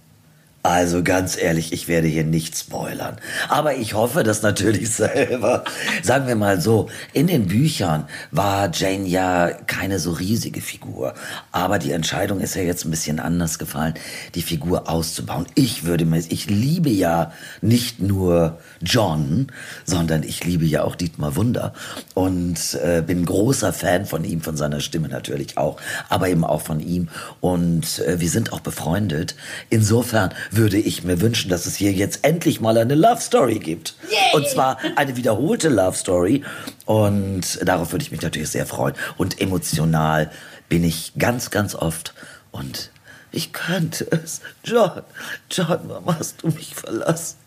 Also 0.68 1.02
ganz 1.02 1.42
ehrlich, 1.42 1.72
ich 1.72 1.88
werde 1.88 2.10
hier 2.10 2.26
nicht 2.26 2.58
spoilern. 2.58 3.16
Aber 3.48 3.78
ich 3.78 3.94
hoffe 3.94 4.24
das 4.24 4.42
natürlich 4.42 4.90
selber. 4.94 5.64
Sagen 6.04 6.28
wir 6.28 6.36
mal 6.36 6.60
so, 6.60 6.90
in 7.14 7.28
den 7.28 7.48
Büchern 7.48 8.04
war 8.32 8.70
Jane 8.74 9.08
ja 9.08 9.48
keine 9.48 9.98
so 9.98 10.12
riesige 10.12 10.60
Figur. 10.60 11.14
Aber 11.54 11.80
die 11.80 11.94
Entscheidung 11.94 12.42
ist 12.42 12.54
ja 12.56 12.64
jetzt 12.64 12.84
ein 12.84 12.92
bisschen 12.92 13.22
anders 13.22 13.60
gefallen, 13.60 13.94
die 14.36 14.42
Figur 14.42 14.90
auszubauen. 14.90 15.46
Ich 15.56 15.86
würde 15.86 16.04
mir, 16.04 16.18
ich 16.28 16.50
liebe 16.50 16.90
ja 16.90 17.32
nicht 17.62 18.02
nur 18.02 18.60
John, 18.82 19.48
sondern 19.86 20.24
ich 20.24 20.44
liebe 20.44 20.66
ja 20.66 20.84
auch 20.84 20.96
Dietmar 20.96 21.38
Wunder. 21.38 21.72
Und 22.14 22.78
äh, 22.84 23.02
bin 23.08 23.26
großer 23.26 23.72
Fan 23.72 24.06
von 24.06 24.26
ihm, 24.26 24.42
von 24.42 24.58
seiner 24.58 24.82
Stimme 24.82 25.08
natürlich 25.08 25.58
auch, 25.58 25.80
aber 26.10 26.28
eben 26.28 26.44
auch 26.44 26.62
von 26.62 26.82
ihm. 26.82 27.08
Und 27.40 28.00
äh, 28.00 28.20
wir 28.20 28.30
sind 28.30 28.52
auch 28.52 28.60
befreundet. 28.60 29.36
Insofern 29.70 30.34
würde 30.58 30.78
ich 30.78 31.04
mir 31.04 31.22
wünschen, 31.22 31.50
dass 31.50 31.66
es 31.66 31.76
hier 31.76 31.92
jetzt 31.92 32.24
endlich 32.24 32.60
mal 32.60 32.78
eine 32.78 32.96
Love 32.96 33.22
Story 33.22 33.60
gibt. 33.60 33.96
Yay. 34.10 34.34
Und 34.34 34.50
zwar 34.50 34.78
eine 34.96 35.16
wiederholte 35.16 35.70
Love 35.70 35.96
Story. 35.96 36.44
Und 36.86 37.60
darauf 37.66 37.92
würde 37.92 38.04
ich 38.04 38.12
mich 38.12 38.22
natürlich 38.22 38.50
sehr 38.50 38.66
freuen. 38.66 38.96
Und 39.18 39.40
emotional 39.40 40.32
bin 40.68 40.84
ich 40.84 41.14
ganz, 41.18 41.52
ganz 41.52 41.76
oft. 41.76 42.14
Und 42.52 42.92
ich 43.32 43.54
könnte 43.54 44.08
es. 44.12 44.42
John, 44.64 45.04
John, 45.52 45.80
warum 45.84 46.18
hast 46.18 46.42
du 46.42 46.48
mich 46.48 46.76
verlassen? 46.76 47.38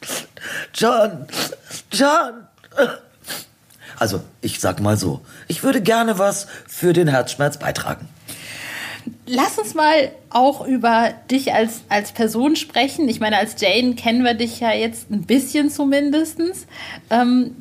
John, 0.75 1.26
John. 1.92 2.46
Also, 3.99 4.23
ich 4.40 4.61
sag 4.61 4.80
mal 4.80 4.96
so, 4.96 5.20
ich 5.49 5.62
würde 5.62 5.82
gerne 5.82 6.18
was 6.18 6.46
für 6.66 6.92
den 6.92 7.08
Herzschmerz 7.08 7.58
beitragen. 7.58 8.08
Lass 9.32 9.60
uns 9.60 9.75
mal 9.75 10.10
auch 10.28 10.66
über 10.66 11.14
dich 11.30 11.54
als, 11.54 11.84
als 11.88 12.10
Person 12.10 12.56
sprechen. 12.56 13.08
Ich 13.08 13.20
meine, 13.20 13.38
als 13.38 13.60
Jane 13.60 13.94
kennen 13.94 14.25
wir 14.25 14.34
dich 14.34 14.58
ja 14.58 14.72
jetzt 14.72 15.08
ein 15.08 15.22
bisschen 15.22 15.70
zumindest. 15.70 16.40
Ähm, 17.10 17.54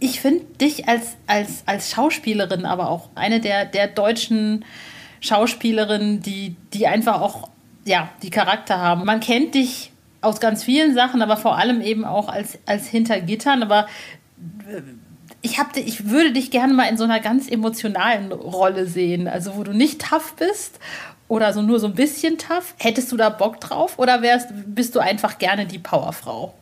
ich 0.00 0.22
finde 0.22 0.44
dich 0.58 0.88
als, 0.88 1.16
als, 1.26 1.64
als 1.66 1.90
Schauspielerin 1.90 2.64
aber 2.64 2.88
auch 2.88 3.10
eine 3.14 3.40
der, 3.40 3.66
der 3.66 3.88
deutschen 3.88 4.64
Schauspielerinnen, 5.20 6.22
die, 6.22 6.56
die 6.72 6.86
einfach 6.86 7.20
auch 7.20 7.50
ja, 7.84 8.08
die 8.22 8.30
Charakter 8.30 8.78
haben. 8.78 9.04
Man 9.04 9.20
kennt 9.20 9.54
dich 9.54 9.92
aus 10.22 10.40
ganz 10.40 10.64
vielen 10.64 10.94
Sachen, 10.94 11.20
aber 11.20 11.36
vor 11.36 11.58
allem 11.58 11.82
eben 11.82 12.06
auch 12.06 12.30
als, 12.30 12.58
als 12.64 12.86
hinter 12.86 13.20
Gittern. 13.20 13.62
Aber 13.62 13.86
äh, 14.66 14.80
ich, 15.42 15.58
hab, 15.58 15.76
ich 15.76 16.08
würde 16.08 16.32
dich 16.32 16.50
gerne 16.50 16.72
mal 16.72 16.88
in 16.88 16.96
so 16.96 17.04
einer 17.04 17.20
ganz 17.20 17.48
emotionalen 17.50 18.32
Rolle 18.32 18.86
sehen. 18.86 19.28
Also, 19.28 19.56
wo 19.56 19.64
du 19.64 19.72
nicht 19.72 20.00
tough 20.00 20.34
bist 20.38 20.78
oder 21.28 21.52
so 21.52 21.62
nur 21.62 21.80
so 21.80 21.88
ein 21.88 21.94
bisschen 21.94 22.38
tough. 22.38 22.74
Hättest 22.78 23.10
du 23.10 23.16
da 23.16 23.28
Bock 23.28 23.60
drauf 23.60 23.98
oder 23.98 24.22
wärst, 24.22 24.48
bist 24.66 24.94
du 24.94 25.00
einfach 25.00 25.38
gerne 25.38 25.66
die 25.66 25.78
Powerfrau? 25.78 26.54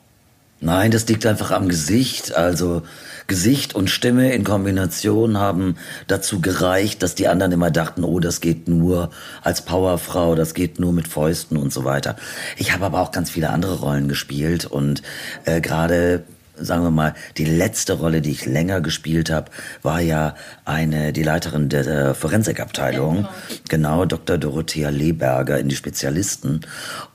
Nein, 0.63 0.91
das 0.91 1.09
liegt 1.09 1.25
einfach 1.25 1.51
am 1.53 1.69
Gesicht. 1.69 2.35
Also 2.35 2.83
Gesicht 3.27 3.75
und 3.75 3.89
Stimme 3.89 4.33
in 4.33 4.45
Kombination 4.45 5.39
haben 5.39 5.77
dazu 6.07 6.41
gereicht, 6.41 7.03
dass 7.03 7.15
die 7.15 7.29
anderen 7.29 7.53
immer 7.53 7.71
dachten, 7.71 8.05
oh, 8.05 8.21
das 8.21 8.41
geht 8.41 8.69
nur 8.69 9.11
als 9.43 9.63
Powerfrau, 9.63 10.35
das 10.35 10.53
geht 10.53 10.79
nur 10.79 10.93
mit 10.93 11.09
Fäusten 11.09 11.57
und 11.57 11.73
so 11.73 11.85
weiter. 11.85 12.17
Ich 12.57 12.73
habe 12.73 12.85
aber 12.85 13.01
auch 13.01 13.11
ganz 13.11 13.31
viele 13.31 13.51
andere 13.51 13.81
Rollen 13.81 14.09
gespielt 14.09 14.67
und 14.67 15.03
äh, 15.47 15.63
gerade 15.63 16.25
sagen 16.61 16.83
wir 16.83 16.90
mal, 16.90 17.14
die 17.37 17.45
letzte 17.45 17.95
Rolle, 17.95 18.21
die 18.21 18.31
ich 18.31 18.47
länger 18.47 18.81
gespielt 18.81 19.31
habe, 19.31 19.50
war 19.83 20.00
ja 20.00 20.35
eine, 20.64 21.12
die 21.12 21.23
Leiterin 21.23 21.69
der 21.69 22.14
Forensikabteilung, 22.14 23.17
ja, 23.17 23.31
genau. 23.69 23.97
genau, 23.97 24.05
Dr. 24.05 24.38
Dorothea 24.38 24.90
Leberger 24.90 25.59
in 25.59 25.69
die 25.69 25.76
Spezialisten. 25.76 26.61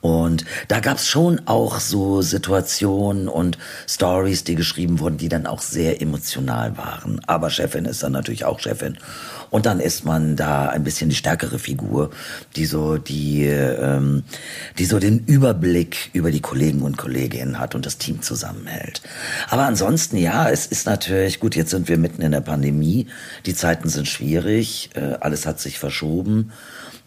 Und 0.02 0.46
da 0.68 0.80
gab's 0.80 1.08
schon 1.08 1.42
auch 1.46 1.80
so 1.80 2.22
Situationen 2.22 3.28
und 3.28 3.58
Stories, 3.88 4.44
die 4.44 4.56
geschrieben 4.56 5.00
wurden, 5.00 5.18
die 5.18 5.30
dann 5.30 5.46
auch 5.46 5.62
sehr 5.62 6.02
emotional 6.02 6.78
waren. 6.78 7.22
Aber 7.28 7.50
Chefin 7.50 7.86
ist 7.86 8.04
dann 8.04 8.12
natürlich 8.12 8.46
auch 8.46 8.60
Chefin. 8.60 8.98
Und 9.56 9.66
dann 9.66 9.80
ist 9.80 10.04
man 10.04 10.36
da 10.36 10.68
ein 10.68 10.84
bisschen 10.84 11.10
die 11.10 11.16
stärkere 11.16 11.60
Figur, 11.60 12.10
die 12.58 12.66
so 12.66 12.98
die, 12.98 13.46
ähm, 13.46 14.24
die 14.78 14.84
so 14.84 15.00
den 15.00 15.20
Überblick 15.20 16.10
über 16.12 16.30
die 16.30 16.42
Kollegen 16.42 16.82
und 16.82 16.98
Kolleginnen 16.98 17.58
hat 17.58 17.74
und 17.74 17.86
das 17.86 17.98
Team 17.98 18.22
zusammenhält. 18.22 19.02
Aber 19.48 19.64
ansonsten, 19.64 20.18
ja, 20.18 20.50
es 20.50 20.66
ist 20.66 20.86
natürlich, 20.86 21.40
gut, 21.40 21.56
jetzt 21.56 21.70
sind 21.70 21.88
wir 21.88 21.98
mitten 21.98 22.22
in 22.22 22.34
der 22.34 22.42
Pandemie, 22.42 23.08
die 23.46 23.56
Zeiten 23.56 23.88
sind 23.88 24.10
schwierig, 24.10 24.90
äh, 24.96 25.16
alles 25.22 25.46
hat 25.46 25.62
sich 25.62 25.80
verschoben. 25.80 26.52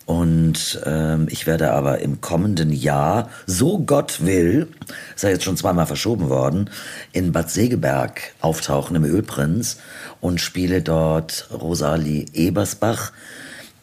Und 0.09 0.81
ähm, 0.87 1.27
ich 1.31 1.47
werde 1.47 1.73
aber 1.73 1.99
im 1.99 2.23
kommenden 2.23 2.73
Jahr, 2.73 3.29
so 3.45 3.79
Gott 3.79 4.25
will, 4.25 4.69
ist 5.15 5.23
ja 5.23 5.29
jetzt 5.29 5.45
schon 5.45 5.59
zweimal 5.59 5.85
verschoben 5.85 6.31
worden, 6.31 6.71
in 7.13 7.31
Bad 7.33 7.51
Segeberg 7.51 8.33
auftauchen 8.41 8.97
im 8.97 9.05
Ölprinz 9.05 9.77
und 10.23 10.41
spiele 10.41 10.81
dort 10.81 11.51
Rosalie 11.53 12.25
Ebersbach. 12.33 13.13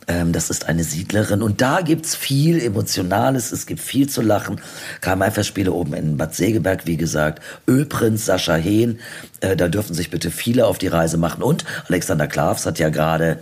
Ähm, 0.08 0.32
das 0.32 0.50
ist 0.50 0.68
eine 0.68 0.84
Siedlerin 0.84 1.44
und 1.44 1.62
da 1.62 1.82
gibt's 1.82 2.16
viel 2.16 2.60
Emotionales, 2.60 3.52
es 3.52 3.68
gibt 3.68 3.82
viel 3.82 4.10
zu 4.10 4.24
lachen. 4.24 4.60
Karl-May-Festspiele 5.02 5.72
oben 5.72 5.94
in 5.94 6.18
Bad 6.18 6.34
Segeberg, 6.34 6.88
wie 6.88 6.98
gesagt. 6.98 7.44
Ölprinz 7.68 8.26
Sascha 8.26 8.56
Hehn, 8.56 8.98
äh, 9.42 9.56
da 9.56 9.68
dürfen 9.68 9.94
sich 9.94 10.10
bitte 10.10 10.32
viele 10.32 10.66
auf 10.66 10.80
die 10.80 10.88
Reise 10.88 11.18
machen. 11.18 11.44
Und 11.44 11.66
Alexander 11.88 12.26
Klavs 12.26 12.66
hat 12.66 12.80
ja 12.80 12.90
gerade 12.90 13.38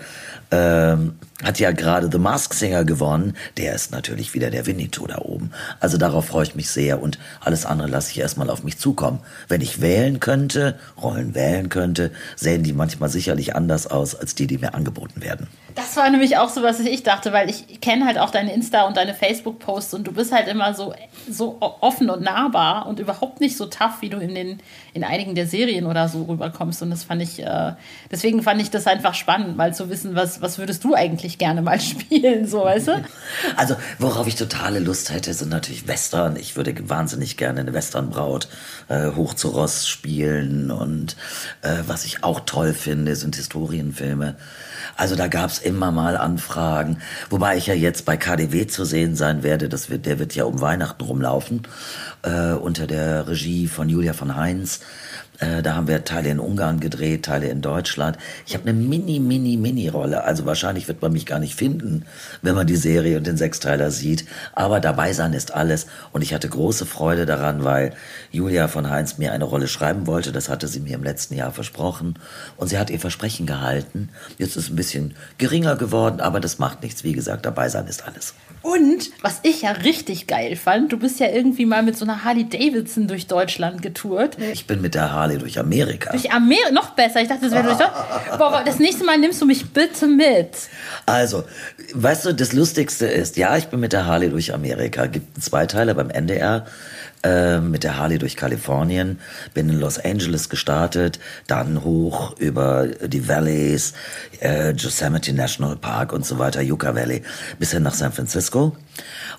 ähm, 0.52 1.14
hat 1.44 1.60
ja 1.60 1.72
gerade 1.72 2.10
The 2.12 2.18
Mask 2.20 2.54
Singer 2.54 2.86
gewonnen. 2.86 3.36
Der 3.58 3.76
ist 3.76 3.92
natürlich 3.92 4.34
wieder 4.34 4.50
der 4.50 4.66
Winnetou 4.66 5.08
da 5.08 5.20
oben. 5.20 5.52
Also 5.80 5.98
darauf 5.98 6.26
freue 6.26 6.44
ich 6.44 6.56
mich 6.56 6.70
sehr 6.70 7.02
und 7.02 7.20
alles 7.42 7.66
andere 7.66 7.88
lasse 7.88 8.12
ich 8.12 8.20
erstmal 8.20 8.50
auf 8.50 8.64
mich 8.64 8.78
zukommen. 8.78 9.20
Wenn 9.48 9.62
ich 9.62 9.82
wählen 9.82 10.20
könnte, 10.20 10.80
Rollen 11.02 11.36
wählen 11.36 11.70
könnte, 11.70 12.12
sehen 12.36 12.64
die 12.64 12.74
manchmal 12.74 13.10
sicherlich 13.10 13.56
anders 13.56 13.88
aus 13.88 14.16
als 14.16 14.36
die, 14.36 14.48
die 14.48 14.58
mir 14.58 14.74
angeboten 14.74 15.22
werden. 15.22 15.48
Das 15.76 15.98
war 15.98 16.10
nämlich 16.10 16.38
auch 16.38 16.50
so, 16.50 16.62
was 16.62 16.80
ich 16.80 17.04
dachte, 17.04 17.34
weil 17.34 17.50
ich 17.50 17.82
kenne 17.82 18.06
halt 18.06 18.20
auch 18.20 18.30
deine 18.30 18.54
Insta- 18.54 18.86
und 18.88 18.96
deine 18.96 19.14
Facebook-Posts 19.14 19.96
und 19.96 20.06
du 20.06 20.12
bist 20.12 20.32
halt 20.32 20.48
immer 20.48 20.74
so, 20.74 20.94
so 21.30 21.58
offen 21.60 22.10
und 22.10 22.22
nahbar 22.22 22.86
und 22.86 23.00
überhaupt 23.00 23.40
nicht 23.40 23.58
so 23.58 23.66
tough, 23.66 24.02
wie 24.02 24.10
du 24.10 24.18
in, 24.18 24.36
den, 24.36 24.60
in 24.94 25.04
einigen 25.04 25.34
der 25.34 25.48
Serien 25.48 25.88
oder 25.88 26.08
so 26.10 26.24
rüberkommst. 26.24 26.84
Und 26.84 26.92
das 26.92 27.04
fand 27.04 27.24
ich, 27.24 27.42
äh, 27.42 27.74
deswegen 28.12 28.44
fand 28.44 28.62
ich 28.62 28.70
das 28.70 28.86
einfach 28.86 29.16
spannend, 29.16 29.58
mal 29.58 29.74
zu 29.74 29.90
wissen, 29.90 30.14
was, 30.16 30.42
was 30.42 30.60
würdest 30.60 30.84
du 30.84 30.94
eigentlich 30.94 31.33
gerne 31.38 31.62
mal 31.62 31.80
spielen, 31.82 32.48
so 32.48 32.64
weißt 32.64 32.88
du? 32.88 33.04
Also, 33.56 33.76
worauf 34.00 34.28
ich 34.28 34.36
totale 34.36 34.80
Lust 34.80 35.12
hätte, 35.12 35.34
sind 35.34 35.50
natürlich 35.50 35.88
Western. 35.88 36.36
Ich 36.36 36.56
würde 36.56 36.74
wahnsinnig 36.90 37.38
gerne 37.38 37.62
eine 37.62 37.74
Westernbraut 37.74 38.48
äh, 38.90 39.12
hoch 39.12 39.34
zu 39.34 39.50
Ross 39.50 39.88
spielen 39.88 40.72
und 40.72 41.16
äh, 41.62 41.84
was 41.88 42.06
ich 42.06 42.24
auch 42.24 42.42
toll 42.42 42.74
finde, 42.74 43.16
sind 43.16 43.36
Historienfilme. 43.36 44.36
Also 44.96 45.16
da 45.16 45.28
gab's 45.28 45.60
immer 45.60 45.92
mal 45.92 46.18
Anfragen, 46.18 47.00
wobei 47.30 47.58
ich 47.58 47.68
ja 47.68 47.74
jetzt 47.74 48.06
bei 48.06 48.18
KDW 48.18 48.68
zu 48.68 48.86
sehen 48.86 49.16
sein 49.16 49.44
werde. 49.44 49.70
Das 49.70 49.90
wird, 49.90 50.06
der 50.06 50.20
wird 50.20 50.36
ja 50.36 50.44
um 50.44 50.62
Weihnachten 50.62 51.04
rumlaufen 51.04 51.64
äh, 52.24 52.54
unter 52.54 52.88
der 52.88 53.28
Regie 53.28 53.68
von 53.68 53.90
Julia 53.90 54.14
von 54.14 54.36
Heinz. 54.36 54.82
Äh, 55.40 55.62
da 55.64 55.76
haben 55.76 55.88
wir 55.88 56.04
Teile 56.04 56.30
in 56.30 56.40
Ungarn 56.40 56.80
gedreht, 56.80 57.26
Teile 57.26 57.48
in 57.48 57.62
Deutschland. 57.62 58.18
Ich 58.46 58.54
habe 58.54 58.70
eine 58.70 58.74
mini, 58.74 59.20
mini, 59.20 59.58
mini 59.58 59.88
Rolle. 59.88 60.24
Also 60.24 60.46
wahrscheinlich 60.46 60.88
wird 60.88 61.02
man 61.02 61.12
mich 61.12 61.26
gar 61.26 61.40
nicht 61.40 61.56
finden, 61.56 62.06
wenn 62.42 62.56
man 62.56 62.68
die 62.68 62.76
Serie 62.76 63.18
und 63.18 63.26
den 63.26 63.38
Sechsteiler 63.38 63.92
sieht. 63.92 64.26
Aber 64.54 64.80
dabei 64.80 65.14
sein 65.14 65.34
ist 65.34 65.54
alles. 65.54 65.88
Und 66.12 66.22
ich 66.22 66.34
hatte 66.34 66.50
große 66.50 66.86
Freude 66.86 67.26
daran, 67.26 67.64
weil 67.64 67.94
Julia 68.32 68.68
von 68.68 68.90
Heinz 68.90 69.18
mir 69.18 69.32
eine 69.34 69.46
Rolle 69.46 69.68
schreiben 69.68 70.08
wollte. 70.08 70.32
Das 70.32 70.50
hatte 70.50 70.68
sie 70.68 70.80
mir 70.80 70.96
im 70.96 71.04
letzten 71.04 71.36
Jahr 71.36 71.52
versprochen. 71.52 72.20
Und 72.58 72.68
sie 72.68 72.78
hat 72.78 72.90
ihr 72.90 73.00
Versprechen 73.00 73.48
gehalten. 73.48 74.10
Jetzt 74.38 74.56
ist 74.56 74.66
es 74.66 74.70
ein 74.70 74.76
bisschen 74.76 75.16
geringer 75.38 75.76
geworden, 75.76 76.22
aber 76.22 76.40
das 76.40 76.60
macht 76.60 76.84
nichts. 76.84 77.04
Wie 77.04 77.14
gesagt, 77.14 77.46
dabei 77.46 77.70
sein 77.70 77.88
ist 77.88 78.06
alles. 78.06 78.34
Und 78.64 79.12
was 79.22 79.42
ich 79.44 79.64
ja 79.64 79.72
richtig 79.72 80.26
geil 80.26 80.56
fand, 80.56 80.94
du 80.94 80.98
bist 80.98 81.20
ja 81.20 81.28
irgendwie 81.28 81.66
mal 81.66 81.84
mit 81.84 81.98
so 81.98 82.06
einer 82.06 82.24
Harley 82.24 82.48
Davidson 82.48 83.10
durch 83.10 83.28
Deutschland 83.28 83.82
getourt. 83.82 84.38
Ich 84.54 84.68
bin 84.68 84.82
mit 84.82 84.96
der 84.96 85.12
Harley 85.12 85.38
durch 85.38 85.60
Amerika. 85.60 86.12
Durch 86.12 86.32
Amerika? 86.32 86.72
Noch 86.72 86.92
besser. 86.92 87.22
Ich 87.22 87.28
dachte, 87.28 87.42
das 87.42 87.52
wäre 87.52 87.64
durch 87.64 87.78
Deutschland. 87.78 87.94
Boah, 88.38 88.64
das 88.66 88.80
nächste 88.80 89.04
Mal 89.04 89.18
nimmst 89.18 89.42
du 89.42 89.46
mich 89.46 89.70
bitte 89.72 90.08
mit. 90.08 90.48
Also, 91.06 91.44
weißt 91.94 92.26
du, 92.26 92.34
das 92.34 92.54
Lustigste 92.54 93.06
ist, 93.06 93.36
ja, 93.36 93.58
ich 93.58 93.68
bin 93.68 93.82
mit 93.82 93.92
der 93.92 94.06
Harley 94.06 94.30
durch 94.30 94.54
Amerika. 94.54 95.08
Gibt 95.08 95.36
einen 95.36 95.44
Zweiteiler 95.44 95.94
beim 95.94 96.10
NDR. 96.10 96.66
Äh, 97.24 97.62
mit 97.62 97.86
der 97.86 97.98
Harley 97.98 98.18
durch 98.18 98.36
Kalifornien, 98.36 99.18
bin 99.54 99.70
in 99.70 99.80
Los 99.80 99.98
Angeles 99.98 100.50
gestartet, 100.50 101.20
dann 101.48 101.86
hoch 101.86 102.38
über 102.38 102.88
die 102.88 103.30
Valleys, 103.30 103.94
äh, 104.42 104.72
Yosemite 104.72 105.32
National 105.32 105.78
Park 105.78 106.12
und 106.12 106.26
so 106.26 106.38
weiter, 106.38 106.62
Yucca 106.62 106.96
Valley, 106.96 107.24
bis 107.60 107.72
hin 107.72 107.84
nach 107.84 107.94
San 107.94 108.12
Francisco. 108.12 108.76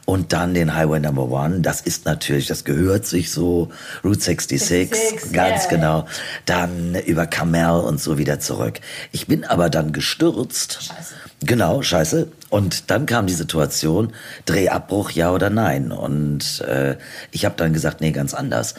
Und 0.06 0.32
dann 0.32 0.54
den 0.54 0.74
Highway 0.74 0.98
Number 0.98 1.30
One, 1.30 1.60
das 1.60 1.82
ist 1.82 2.06
natürlich, 2.06 2.46
das 2.46 2.64
gehört 2.64 3.04
sich 3.04 3.30
so, 3.30 3.70
Route 4.02 4.20
66, 4.20 4.88
66 4.88 5.32
ganz 5.34 5.64
yeah. 5.64 5.70
genau. 5.70 6.06
Dann 6.46 6.94
über 7.06 7.26
Carmel 7.26 7.80
und 7.84 8.00
so 8.00 8.16
wieder 8.16 8.40
zurück. 8.40 8.80
Ich 9.12 9.26
bin 9.26 9.44
aber 9.44 9.68
dann 9.68 9.92
gestürzt. 9.92 10.78
Scheiße. 10.84 11.14
Genau, 11.46 11.82
scheiße. 11.82 12.28
Und 12.48 12.90
dann 12.90 13.04
kam 13.06 13.26
die 13.26 13.34
Situation, 13.34 14.12
Drehabbruch, 14.46 15.10
ja 15.10 15.30
oder 15.32 15.50
nein. 15.50 15.92
Und 15.92 16.60
äh, 16.60 16.96
ich 17.32 17.44
habe 17.44 17.56
dann 17.56 17.72
gesagt, 17.72 18.00
nee, 18.00 18.12
ganz 18.12 18.32
anders. 18.32 18.74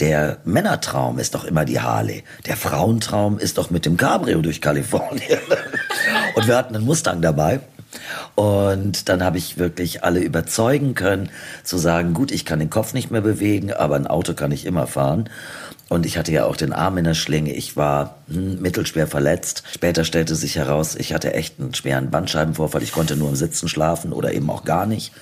Der 0.00 0.38
Männertraum 0.44 1.18
ist 1.18 1.34
doch 1.34 1.44
immer 1.44 1.64
die 1.64 1.80
Harley. 1.80 2.24
Der 2.46 2.56
Frauentraum 2.56 3.38
ist 3.38 3.58
doch 3.58 3.70
mit 3.70 3.86
dem 3.86 3.96
Cabrio 3.96 4.40
durch 4.40 4.60
Kalifornien. 4.60 5.38
und 6.34 6.48
wir 6.48 6.56
hatten 6.56 6.74
einen 6.74 6.86
Mustang 6.86 7.22
dabei. 7.22 7.60
Und 8.34 9.08
dann 9.08 9.22
habe 9.22 9.38
ich 9.38 9.58
wirklich 9.58 10.04
alle 10.04 10.20
überzeugen 10.20 10.94
können, 10.94 11.30
zu 11.62 11.78
sagen, 11.78 12.14
gut, 12.14 12.32
ich 12.32 12.44
kann 12.44 12.58
den 12.58 12.70
Kopf 12.70 12.94
nicht 12.94 13.10
mehr 13.10 13.20
bewegen, 13.20 13.72
aber 13.72 13.96
ein 13.96 14.06
Auto 14.06 14.34
kann 14.34 14.52
ich 14.52 14.64
immer 14.64 14.86
fahren. 14.86 15.28
Und 15.88 16.04
ich 16.04 16.18
hatte 16.18 16.32
ja 16.32 16.44
auch 16.44 16.56
den 16.56 16.72
Arm 16.72 16.98
in 16.98 17.04
der 17.04 17.14
Schlinge. 17.14 17.54
Ich 17.54 17.76
war 17.76 18.16
hm, 18.28 18.60
mittelschwer 18.60 19.06
verletzt. 19.06 19.62
Später 19.72 20.04
stellte 20.04 20.34
sich 20.34 20.56
heraus, 20.56 20.94
ich 20.94 21.14
hatte 21.14 21.32
echt 21.32 21.58
einen 21.58 21.74
schweren 21.74 22.10
Bandscheibenvorfall. 22.10 22.82
Ich 22.82 22.92
konnte 22.92 23.16
nur 23.16 23.30
im 23.30 23.36
Sitzen 23.36 23.68
schlafen 23.68 24.12
oder 24.12 24.32
eben 24.32 24.50
auch 24.50 24.64
gar 24.64 24.86
nicht. 24.86 25.12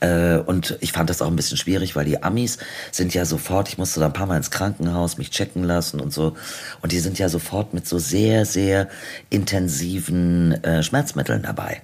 Äh, 0.00 0.38
und 0.38 0.76
ich 0.80 0.92
fand 0.92 1.10
das 1.10 1.22
auch 1.22 1.28
ein 1.28 1.36
bisschen 1.36 1.56
schwierig, 1.56 1.96
weil 1.96 2.04
die 2.04 2.22
Amis 2.22 2.58
sind 2.90 3.14
ja 3.14 3.24
sofort, 3.24 3.68
ich 3.68 3.78
musste 3.78 4.00
da 4.00 4.06
ein 4.06 4.12
paar 4.12 4.26
Mal 4.26 4.36
ins 4.36 4.50
Krankenhaus 4.50 5.18
mich 5.18 5.30
checken 5.30 5.64
lassen 5.64 6.00
und 6.00 6.12
so. 6.12 6.36
Und 6.82 6.92
die 6.92 7.00
sind 7.00 7.18
ja 7.18 7.28
sofort 7.28 7.74
mit 7.74 7.86
so 7.86 7.98
sehr, 7.98 8.44
sehr 8.44 8.88
intensiven 9.30 10.52
äh, 10.64 10.82
Schmerzmitteln 10.82 11.42
dabei. 11.42 11.82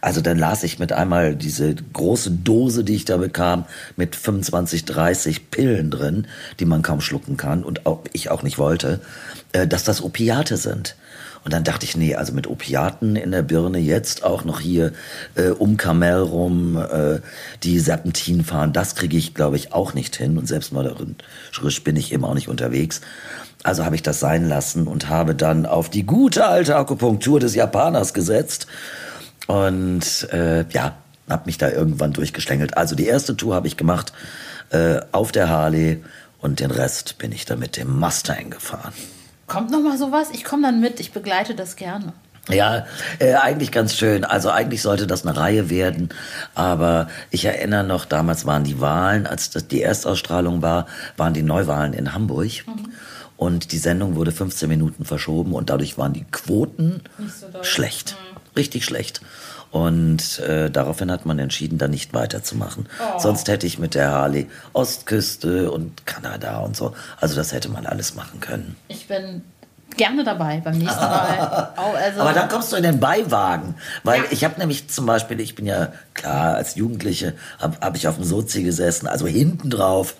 Also 0.00 0.20
dann 0.20 0.38
las 0.38 0.62
ich 0.62 0.78
mit 0.78 0.92
einmal 0.92 1.36
diese 1.36 1.74
große 1.74 2.30
Dose, 2.30 2.84
die 2.84 2.96
ich 2.96 3.04
da 3.04 3.16
bekam, 3.18 3.66
mit 3.96 4.16
25, 4.16 4.84
30 4.84 5.50
Pillen 5.50 5.90
drin, 5.90 6.26
die 6.58 6.64
man 6.64 6.82
kaum 6.82 7.00
schlucken 7.00 7.36
kann 7.36 7.62
und 7.62 7.86
auch 7.86 8.02
ich 8.12 8.30
auch 8.30 8.42
nicht 8.42 8.58
wollte, 8.58 9.00
äh, 9.52 9.66
dass 9.66 9.84
das 9.84 10.02
Opiate 10.02 10.56
sind. 10.56 10.96
Und 11.44 11.54
dann 11.54 11.64
dachte 11.64 11.86
ich, 11.86 11.96
nee, 11.96 12.14
also 12.14 12.32
mit 12.32 12.46
Opiaten 12.46 13.16
in 13.16 13.30
der 13.30 13.42
Birne 13.42 13.78
jetzt 13.78 14.24
auch 14.24 14.44
noch 14.44 14.60
hier 14.60 14.92
äh, 15.36 15.48
um 15.48 15.76
Kamel 15.76 16.20
rum 16.20 16.76
äh, 16.76 17.20
die 17.62 17.78
Serpentin 17.78 18.44
fahren, 18.44 18.72
das 18.72 18.94
kriege 18.94 19.16
ich, 19.16 19.34
glaube 19.34 19.56
ich, 19.56 19.72
auch 19.72 19.94
nicht 19.94 20.16
hin. 20.16 20.36
Und 20.36 20.46
selbst 20.46 20.72
mal 20.72 20.84
darin 20.84 21.16
bin 21.84 21.96
ich 21.96 22.12
eben 22.12 22.24
auch 22.24 22.34
nicht 22.34 22.48
unterwegs. 22.48 23.00
Also 23.62 23.84
habe 23.84 23.94
ich 23.94 24.02
das 24.02 24.20
sein 24.20 24.48
lassen 24.48 24.86
und 24.86 25.08
habe 25.08 25.34
dann 25.34 25.66
auf 25.66 25.88
die 25.88 26.04
gute 26.04 26.46
alte 26.46 26.76
Akupunktur 26.76 27.40
des 27.40 27.54
Japaners 27.54 28.14
gesetzt. 28.14 28.66
Und 29.46 30.28
äh, 30.32 30.64
ja, 30.70 30.96
habe 31.28 31.46
mich 31.46 31.58
da 31.58 31.70
irgendwann 31.70 32.12
durchgeschlängelt. 32.12 32.76
Also 32.76 32.94
die 32.94 33.06
erste 33.06 33.36
Tour 33.36 33.54
habe 33.54 33.66
ich 33.66 33.76
gemacht 33.76 34.12
äh, 34.70 35.00
auf 35.12 35.32
der 35.32 35.48
Harley 35.48 36.02
und 36.40 36.60
den 36.60 36.70
Rest 36.70 37.18
bin 37.18 37.32
ich 37.32 37.44
dann 37.44 37.58
mit 37.58 37.76
dem 37.76 37.98
Mustang 37.98 38.50
gefahren. 38.50 38.92
Kommt 39.50 39.72
noch 39.72 39.80
mal 39.80 39.98
sowas? 39.98 40.28
Ich 40.32 40.44
komme 40.44 40.62
dann 40.62 40.80
mit, 40.80 41.00
ich 41.00 41.10
begleite 41.10 41.56
das 41.56 41.74
gerne. 41.74 42.12
Ja, 42.48 42.86
äh, 43.18 43.34
eigentlich 43.34 43.72
ganz 43.72 43.96
schön. 43.96 44.24
Also 44.24 44.48
eigentlich 44.48 44.80
sollte 44.80 45.08
das 45.08 45.26
eine 45.26 45.36
Reihe 45.36 45.68
werden. 45.68 46.10
Aber 46.54 47.08
ich 47.30 47.44
erinnere 47.44 47.82
noch, 47.82 48.04
damals 48.04 48.46
waren 48.46 48.62
die 48.62 48.80
Wahlen, 48.80 49.26
als 49.26 49.50
das 49.50 49.66
die 49.66 49.82
Erstausstrahlung 49.82 50.62
war, 50.62 50.86
waren 51.16 51.34
die 51.34 51.42
Neuwahlen 51.42 51.94
in 51.94 52.14
Hamburg. 52.14 52.64
Mhm. 52.64 52.92
Und 53.36 53.72
die 53.72 53.78
Sendung 53.78 54.14
wurde 54.14 54.30
15 54.30 54.68
Minuten 54.68 55.04
verschoben 55.04 55.52
und 55.52 55.68
dadurch 55.68 55.98
waren 55.98 56.12
die 56.12 56.26
Quoten 56.30 57.02
so 57.18 57.64
schlecht. 57.64 58.12
Mhm. 58.12 58.36
Richtig 58.56 58.84
schlecht. 58.84 59.20
Und 59.70 60.40
äh, 60.40 60.70
daraufhin 60.70 61.10
hat 61.10 61.26
man 61.26 61.38
entschieden, 61.38 61.78
da 61.78 61.86
nicht 61.86 62.12
weiterzumachen. 62.12 62.88
Oh. 63.00 63.18
Sonst 63.18 63.48
hätte 63.48 63.66
ich 63.66 63.78
mit 63.78 63.94
der 63.94 64.10
Harley 64.10 64.48
Ostküste 64.72 65.70
und 65.70 66.06
Kanada 66.06 66.58
und 66.58 66.76
so. 66.76 66.94
Also 67.20 67.36
das 67.36 67.52
hätte 67.52 67.68
man 67.68 67.86
alles 67.86 68.16
machen 68.16 68.40
können. 68.40 68.76
Ich 68.88 69.06
bin 69.06 69.42
gerne 69.96 70.24
dabei 70.24 70.60
beim 70.64 70.78
nächsten 70.78 71.00
Mal. 71.00 71.68
Oh, 71.76 71.94
also 71.96 72.20
Aber 72.20 72.32
dann 72.32 72.48
kommst 72.48 72.72
du 72.72 72.76
in 72.76 72.82
den 72.82 73.00
Beiwagen, 73.00 73.74
weil 74.04 74.20
ja. 74.20 74.26
ich 74.30 74.44
habe 74.44 74.58
nämlich 74.58 74.88
zum 74.88 75.06
Beispiel, 75.06 75.40
ich 75.40 75.54
bin 75.54 75.66
ja 75.66 75.92
klar 76.14 76.54
als 76.54 76.74
Jugendliche 76.74 77.34
habe 77.58 77.76
hab 77.80 77.96
ich 77.96 78.06
auf 78.06 78.16
dem 78.16 78.24
Sozi 78.24 78.62
gesessen, 78.62 79.06
also 79.06 79.26
hinten 79.26 79.70
drauf. 79.70 80.14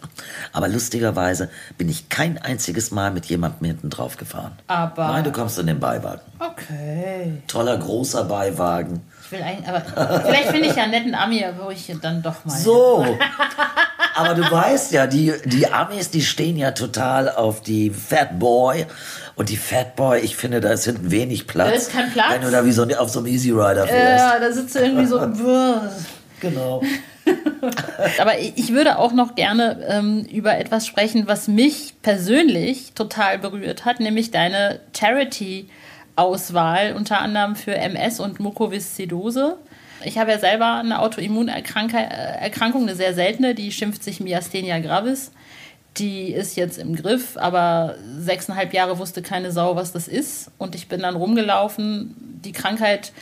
Aber 0.52 0.68
lustigerweise 0.68 1.50
bin 1.76 1.88
ich 1.88 2.08
kein 2.08 2.38
einziges 2.38 2.90
Mal 2.90 3.10
mit 3.10 3.26
jemandem 3.26 3.66
hinten 3.66 3.90
drauf 3.90 4.16
gefahren. 4.16 4.52
Aber 4.68 5.08
nein, 5.08 5.24
du 5.24 5.32
kommst 5.32 5.58
in 5.58 5.66
den 5.66 5.80
Beiwagen. 5.80 6.22
Okay. 6.38 7.42
Toller 7.46 7.76
großer 7.76 8.24
Beiwagen. 8.24 9.02
Eigentlich, 9.32 9.68
aber 9.68 10.22
vielleicht 10.24 10.50
finde 10.50 10.68
ich 10.68 10.76
ja 10.76 10.82
einen 10.82 10.92
netten 10.92 11.14
Ami, 11.14 11.44
wo 11.58 11.70
ich 11.70 11.92
dann 12.00 12.22
doch 12.22 12.44
mal. 12.44 12.56
So. 12.56 13.18
aber 14.14 14.34
du 14.34 14.50
weißt 14.50 14.92
ja, 14.92 15.06
die, 15.06 15.32
die 15.44 15.66
Amis, 15.72 16.10
die 16.10 16.22
stehen 16.22 16.56
ja 16.56 16.72
total 16.72 17.28
auf 17.30 17.62
die 17.62 17.90
Fat 17.90 18.38
Boy. 18.38 18.86
Und 19.36 19.48
die 19.48 19.56
Fat 19.56 19.96
Boy, 19.96 20.20
ich 20.20 20.36
finde, 20.36 20.60
da 20.60 20.70
ist 20.72 20.84
hinten 20.84 21.10
wenig 21.10 21.46
Platz. 21.46 21.68
Da 21.68 21.74
ist 21.74 21.92
kein 21.92 22.12
Platz. 22.12 22.26
Wenn 22.30 22.42
du 22.42 22.50
da 22.50 22.64
wie 22.64 22.72
so 22.72 22.84
auf 22.84 23.10
so 23.10 23.20
einem 23.20 23.28
Easy 23.28 23.50
Rider 23.50 23.86
fährst. 23.86 24.24
Ja, 24.24 24.38
da 24.38 24.52
sitzt 24.52 24.74
du 24.74 24.80
irgendwie 24.80 25.06
so. 25.06 25.18
genau. 26.40 26.82
Aber 28.18 28.38
ich 28.38 28.72
würde 28.72 28.98
auch 28.98 29.12
noch 29.12 29.34
gerne 29.34 29.84
ähm, 29.88 30.24
über 30.24 30.58
etwas 30.58 30.86
sprechen, 30.86 31.26
was 31.26 31.48
mich 31.48 31.94
persönlich 32.02 32.92
total 32.94 33.38
berührt 33.38 33.84
hat, 33.84 34.00
nämlich 34.00 34.30
deine 34.30 34.80
Charity-Auswahl, 36.16 36.94
unter 36.94 37.20
anderem 37.20 37.56
für 37.56 37.74
MS 37.74 38.20
und 38.20 38.40
Mukoviszidose. 38.40 39.56
Ich 40.04 40.18
habe 40.18 40.30
ja 40.30 40.38
selber 40.38 40.76
eine 40.76 41.00
Autoimmunerkrankung, 41.00 42.82
eine 42.82 42.94
sehr 42.94 43.14
seltene, 43.14 43.54
die 43.54 43.70
schimpft 43.72 44.02
sich 44.02 44.20
Myasthenia 44.20 44.78
gravis. 44.78 45.32
Die 45.96 46.32
ist 46.32 46.56
jetzt 46.56 46.78
im 46.78 46.94
Griff, 46.94 47.36
aber 47.36 47.96
sechseinhalb 48.18 48.72
Jahre 48.72 48.98
wusste 48.98 49.22
keine 49.22 49.50
Sau, 49.50 49.76
was 49.76 49.92
das 49.92 50.08
ist. 50.08 50.50
Und 50.56 50.74
ich 50.74 50.88
bin 50.88 51.00
dann 51.00 51.16
rumgelaufen. 51.16 52.14
Die 52.44 52.52
Krankheit 52.52 53.12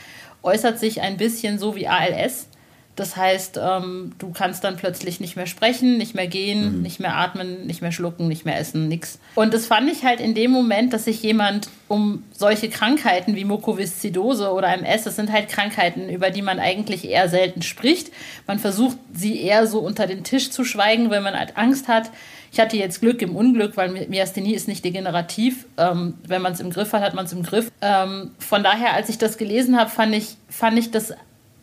äußert 0.43 0.79
sich 0.79 1.01
ein 1.01 1.17
bisschen 1.17 1.57
so 1.57 1.75
wie 1.75 1.87
ALS. 1.87 2.48
Das 2.95 3.15
heißt, 3.15 3.57
ähm, 3.63 4.11
du 4.19 4.31
kannst 4.31 4.65
dann 4.65 4.75
plötzlich 4.75 5.21
nicht 5.21 5.37
mehr 5.37 5.45
sprechen, 5.45 5.97
nicht 5.97 6.15
mehr 6.15 6.27
gehen, 6.27 6.77
mhm. 6.77 6.81
nicht 6.81 6.99
mehr 6.99 7.15
atmen, 7.15 7.65
nicht 7.65 7.81
mehr 7.81 7.93
schlucken, 7.93 8.27
nicht 8.27 8.43
mehr 8.43 8.59
essen, 8.59 8.89
nix. 8.89 9.19
Und 9.35 9.53
das 9.53 9.67
fand 9.67 9.89
ich 9.89 10.03
halt 10.03 10.19
in 10.19 10.35
dem 10.35 10.51
Moment, 10.51 10.91
dass 10.91 11.05
sich 11.05 11.23
jemand 11.23 11.69
um 11.87 12.23
solche 12.33 12.69
Krankheiten 12.69 13.35
wie 13.35 13.45
Mukoviszidose 13.45 14.51
oder 14.51 14.73
MS, 14.73 15.03
das 15.03 15.15
sind 15.15 15.31
halt 15.31 15.47
Krankheiten, 15.47 16.09
über 16.09 16.29
die 16.29 16.41
man 16.41 16.59
eigentlich 16.59 17.07
eher 17.07 17.29
selten 17.29 17.61
spricht. 17.61 18.11
Man 18.47 18.59
versucht, 18.59 18.97
sie 19.13 19.41
eher 19.41 19.65
so 19.65 19.79
unter 19.79 20.05
den 20.05 20.25
Tisch 20.25 20.51
zu 20.51 20.65
schweigen, 20.65 21.09
wenn 21.09 21.23
man 21.23 21.39
halt 21.39 21.55
Angst 21.55 21.87
hat. 21.87 22.11
Ich 22.51 22.59
hatte 22.59 22.77
jetzt 22.77 23.01
Glück 23.01 23.21
im 23.21 23.35
Unglück, 23.35 23.77
weil 23.77 24.07
Myasthenie 24.09 24.53
ist 24.53 24.67
nicht 24.67 24.83
degenerativ. 24.83 25.67
Ähm, 25.77 26.15
wenn 26.27 26.41
man 26.41 26.53
es 26.53 26.59
im 26.59 26.69
Griff 26.69 26.93
hat, 26.93 27.01
hat 27.01 27.13
man 27.13 27.25
es 27.25 27.31
im 27.31 27.43
Griff. 27.43 27.71
Ähm, 27.81 28.31
von 28.39 28.63
daher, 28.63 28.93
als 28.93 29.09
ich 29.09 29.17
das 29.17 29.37
gelesen 29.37 29.77
habe, 29.79 29.89
fand 29.89 30.15
ich, 30.15 30.35
fand 30.49 30.77
ich 30.77 30.91
das 30.91 31.13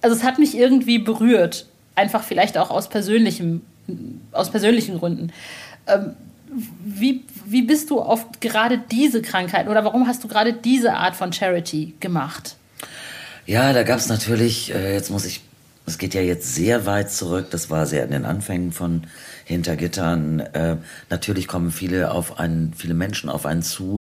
also 0.06 0.14
es 0.14 0.22
hat 0.22 0.38
mich 0.38 0.56
irgendwie 0.56 1.00
berührt. 1.00 1.66
Einfach 1.96 2.22
vielleicht 2.22 2.56
auch 2.58 2.70
aus 2.70 2.88
persönlichem, 2.88 3.62
aus 4.30 4.52
persönlichen 4.52 4.98
Gründen. 4.98 5.32
Ähm, 5.88 6.12
wie, 6.84 7.25
wie 7.44 7.62
bist 7.62 7.90
du 7.90 8.00
auf 8.00 8.26
gerade 8.38 8.78
diese 8.78 9.20
Krankheit 9.20 9.66
oder 9.66 9.84
warum 9.84 10.06
hast 10.06 10.22
du 10.22 10.28
gerade 10.28 10.52
diese 10.52 10.94
Art 10.94 11.16
von 11.16 11.32
Charity 11.32 11.94
gemacht? 11.98 12.54
Ja, 13.46 13.72
da 13.72 13.82
gab 13.82 13.98
es 13.98 14.08
natürlich, 14.08 14.72
äh, 14.72 14.94
jetzt 14.94 15.10
muss 15.10 15.25
ich, 15.25 15.40
es 15.86 15.98
geht 15.98 16.14
ja 16.14 16.20
jetzt 16.20 16.54
sehr 16.54 16.86
weit 16.86 17.10
zurück, 17.10 17.48
das 17.50 17.68
war 17.68 17.84
sehr 17.86 18.04
in 18.04 18.12
den 18.12 18.25
Anfängen 18.25 18.70
von 18.70 19.08
Hintergittern. 19.44 20.38
Äh, 20.38 20.76
natürlich 21.10 21.48
kommen 21.48 21.72
viele 21.72 22.12
auf 22.12 22.38
einen, 22.38 22.75
viele 22.75 22.94
Menschen 22.94 23.28
auf 23.28 23.44
einen 23.44 23.62
zu. 23.62 23.96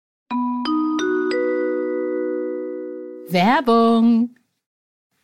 Werbung. 3.29 4.35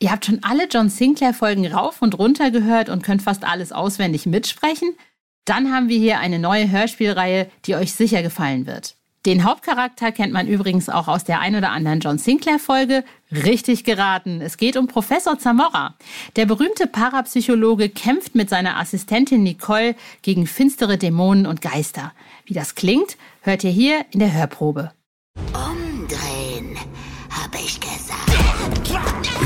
Ihr 0.01 0.11
habt 0.11 0.25
schon 0.25 0.39
alle 0.43 0.67
John 0.69 0.89
Sinclair-Folgen 0.89 1.67
rauf 1.67 2.01
und 2.01 2.17
runter 2.17 2.51
gehört 2.51 2.87
und 2.87 3.03
könnt 3.03 3.21
fast 3.21 3.43
alles 3.43 3.73
auswendig 3.73 4.25
mitsprechen? 4.25 4.95
Dann 5.43 5.73
haben 5.73 5.89
wir 5.89 5.97
hier 5.97 6.19
eine 6.19 6.39
neue 6.39 6.71
Hörspielreihe, 6.71 7.49
die 7.65 7.75
euch 7.75 7.93
sicher 7.93 8.21
gefallen 8.21 8.65
wird. 8.65 8.95
Den 9.25 9.43
Hauptcharakter 9.43 10.13
kennt 10.13 10.31
man 10.31 10.47
übrigens 10.47 10.87
auch 10.87 11.09
aus 11.09 11.25
der 11.25 11.41
ein 11.41 11.53
oder 11.57 11.71
anderen 11.71 11.99
John 11.99 12.17
Sinclair-Folge. 12.17 13.03
Richtig 13.29 13.83
geraten. 13.83 14.39
Es 14.39 14.55
geht 14.55 14.77
um 14.77 14.87
Professor 14.87 15.37
Zamora. 15.37 15.95
Der 16.37 16.45
berühmte 16.45 16.87
Parapsychologe 16.87 17.89
kämpft 17.89 18.35
mit 18.35 18.49
seiner 18.49 18.77
Assistentin 18.77 19.43
Nicole 19.43 19.95
gegen 20.21 20.47
finstere 20.47 20.97
Dämonen 20.97 21.45
und 21.45 21.61
Geister. 21.61 22.13
Wie 22.45 22.53
das 22.53 22.75
klingt, 22.75 23.17
hört 23.41 23.65
ihr 23.65 23.71
hier 23.71 24.05
in 24.11 24.21
der 24.21 24.33
Hörprobe. 24.33 24.93
Umdrehen, 25.35 25.68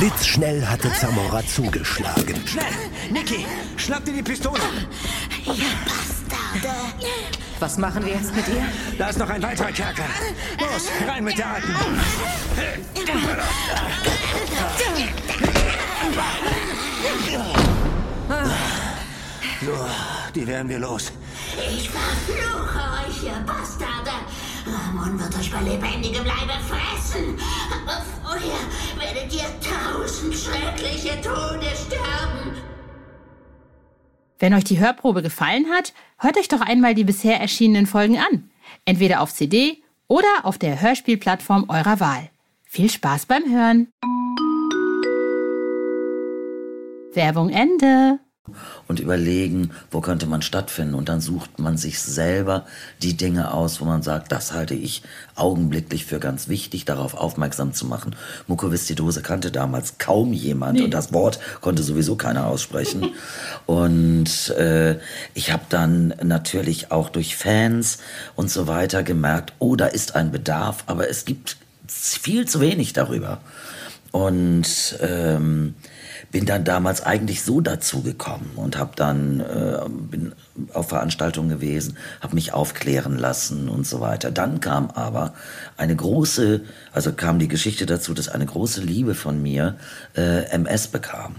Blitzschnell 0.03 0.65
hatte 0.65 0.91
Zamora 0.91 1.41
zugeschlagen. 1.47 2.35
Schnell! 2.45 2.65
Niki, 3.09 3.45
schnapp 3.77 4.03
dir 4.03 4.11
die 4.11 4.21
Pistole! 4.21 4.59
Ihr 5.45 5.53
Bastarde! 5.85 6.75
Was 7.61 7.77
machen 7.77 8.05
wir 8.05 8.15
jetzt 8.15 8.35
mit 8.35 8.45
ihr? 8.49 8.65
Da 8.97 9.07
ist 9.07 9.17
noch 9.17 9.29
ein 9.29 9.41
weiterer 9.41 9.71
Kerker. 9.71 10.03
Los, 10.59 10.89
rein 11.07 11.23
mit 11.23 11.37
der 11.37 11.47
Alten! 11.47 11.73
So, 19.61 19.85
die 20.35 20.45
werden 20.45 20.67
wir 20.67 20.79
los. 20.79 21.13
Ich 21.55 21.89
verfluche 21.89 23.07
euch, 23.07 23.23
ihr 23.23 23.39
Bastarde! 23.45 24.11
Ramon 24.65 25.19
wird 25.19 25.37
euch 25.37 25.51
bei 25.51 25.61
lebendigem 25.61 26.25
Leibe 26.25 26.53
fressen. 26.67 27.37
Aber 27.71 28.01
vorher 28.23 28.59
werdet 28.97 29.33
ihr 29.33 29.45
tausend 29.61 30.33
schreckliche 30.33 31.21
Tode 31.21 31.67
sterben. 31.75 32.51
Wenn 34.39 34.53
euch 34.53 34.63
die 34.63 34.79
Hörprobe 34.79 35.21
gefallen 35.21 35.67
hat, 35.69 35.93
hört 36.17 36.37
euch 36.37 36.47
doch 36.47 36.61
einmal 36.61 36.95
die 36.95 37.03
bisher 37.03 37.39
erschienenen 37.39 37.85
Folgen 37.85 38.17
an. 38.17 38.49
Entweder 38.85 39.21
auf 39.21 39.33
CD 39.33 39.83
oder 40.07 40.27
auf 40.43 40.57
der 40.57 40.81
Hörspielplattform 40.81 41.69
eurer 41.69 41.99
Wahl. 41.99 42.29
Viel 42.63 42.89
Spaß 42.89 43.25
beim 43.25 43.43
Hören. 43.49 43.87
Werbung 47.13 47.49
Ende 47.49 48.19
und 48.89 48.99
überlegen, 48.99 49.71
wo 49.89 50.01
könnte 50.01 50.25
man 50.25 50.41
stattfinden. 50.41 50.95
Und 50.95 51.07
dann 51.07 51.21
sucht 51.21 51.59
man 51.59 51.77
sich 51.77 52.01
selber 52.01 52.65
die 53.01 53.15
Dinge 53.15 53.53
aus, 53.53 53.79
wo 53.79 53.85
man 53.85 54.03
sagt, 54.03 54.33
das 54.33 54.51
halte 54.51 54.73
ich 54.73 55.01
augenblicklich 55.35 56.03
für 56.05 56.19
ganz 56.19 56.49
wichtig, 56.49 56.83
darauf 56.83 57.13
aufmerksam 57.13 57.73
zu 57.73 57.85
machen. 57.85 58.17
Mukoviszidose 58.47 59.21
kannte 59.21 59.49
damals 59.49 59.97
kaum 59.97 60.33
jemand 60.33 60.77
nee. 60.77 60.83
und 60.83 60.93
das 60.93 61.13
Wort 61.13 61.39
konnte 61.61 61.83
sowieso 61.83 62.17
keiner 62.17 62.47
aussprechen. 62.47 63.11
und 63.65 64.49
äh, 64.49 64.99
ich 65.33 65.53
habe 65.53 65.63
dann 65.69 66.13
natürlich 66.21 66.91
auch 66.91 67.07
durch 67.07 67.37
Fans 67.37 67.99
und 68.35 68.51
so 68.51 68.67
weiter 68.67 69.03
gemerkt, 69.03 69.53
oh, 69.59 69.77
da 69.77 69.85
ist 69.85 70.17
ein 70.17 70.33
Bedarf, 70.33 70.83
aber 70.87 71.09
es 71.09 71.23
gibt 71.23 71.55
viel 71.87 72.45
zu 72.45 72.59
wenig 72.59 72.91
darüber. 72.91 73.39
Und 74.11 74.97
ähm, 75.01 75.75
bin 76.31 76.45
dann 76.45 76.63
damals 76.63 77.01
eigentlich 77.01 77.43
so 77.43 77.61
dazu 77.61 78.01
gekommen 78.01 78.51
und 78.55 78.77
habe 78.77 78.91
dann 78.95 79.39
äh, 79.39 79.79
bin 79.87 80.33
auf 80.73 80.89
Veranstaltungen 80.89 81.49
gewesen, 81.49 81.97
habe 82.21 82.35
mich 82.35 82.53
aufklären 82.53 83.17
lassen 83.17 83.69
und 83.69 83.85
so 83.85 83.99
weiter. 83.99 84.31
Dann 84.31 84.59
kam 84.59 84.89
aber 84.91 85.33
eine 85.77 85.95
große, 85.95 86.61
also 86.91 87.13
kam 87.13 87.39
die 87.39 87.47
Geschichte 87.47 87.85
dazu, 87.85 88.13
dass 88.13 88.29
eine 88.29 88.45
große 88.45 88.81
Liebe 88.81 89.15
von 89.15 89.41
mir 89.41 89.75
äh, 90.15 90.45
MS 90.51 90.87
bekam. 90.87 91.35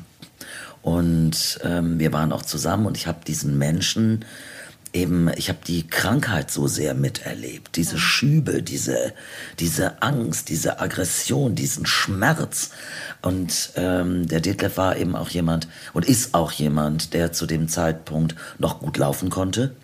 Und 0.82 1.60
ähm, 1.64 1.98
wir 1.98 2.12
waren 2.12 2.30
auch 2.30 2.42
zusammen 2.42 2.86
und 2.86 2.96
ich 2.96 3.06
habe 3.06 3.24
diesen 3.26 3.56
Menschen 3.56 4.24
eben, 4.94 5.30
ich 5.36 5.48
habe 5.48 5.58
die 5.66 5.86
Krankheit 5.86 6.50
so 6.50 6.68
sehr 6.68 6.94
miterlebt, 6.94 7.76
diese 7.76 7.98
Schübe, 7.98 8.62
diese, 8.62 9.12
diese 9.58 10.02
Angst, 10.02 10.48
diese 10.48 10.80
Aggression, 10.80 11.54
diesen 11.54 11.84
Schmerz. 11.84 12.70
Und 13.20 13.72
ähm, 13.76 14.26
der 14.26 14.40
Detlef 14.40 14.76
war 14.76 14.96
eben 14.96 15.16
auch 15.16 15.28
jemand 15.28 15.68
und 15.92 16.06
ist 16.06 16.34
auch 16.34 16.52
jemand, 16.52 17.12
der 17.12 17.32
zu 17.32 17.46
dem 17.46 17.68
Zeitpunkt 17.68 18.36
noch 18.58 18.80
gut 18.80 18.96
laufen 18.96 19.30
konnte, 19.30 19.74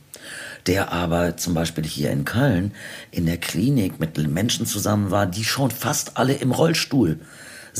der 0.66 0.92
aber 0.92 1.36
zum 1.36 1.54
Beispiel 1.54 1.84
hier 1.84 2.10
in 2.10 2.24
Köln 2.24 2.72
in 3.10 3.26
der 3.26 3.38
Klinik 3.38 3.98
mit 3.98 4.16
Menschen 4.16 4.64
zusammen 4.64 5.10
war, 5.10 5.26
die 5.26 5.44
schon 5.44 5.70
fast 5.70 6.16
alle 6.16 6.34
im 6.34 6.52
Rollstuhl 6.52 7.18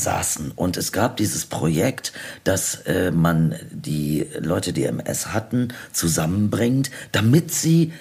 saßen. 0.03 0.51
Und 0.55 0.77
es 0.77 0.91
gab 0.91 1.17
dieses 1.17 1.45
Projekt, 1.45 2.13
dass 2.43 2.75
äh, 2.85 3.11
man 3.11 3.55
die 3.71 4.27
Leute, 4.39 4.73
die 4.73 4.85
MS 4.85 5.27
hatten, 5.27 5.69
zusammenbringt, 5.91 6.91
damit 7.11 7.51
sie 7.51 7.93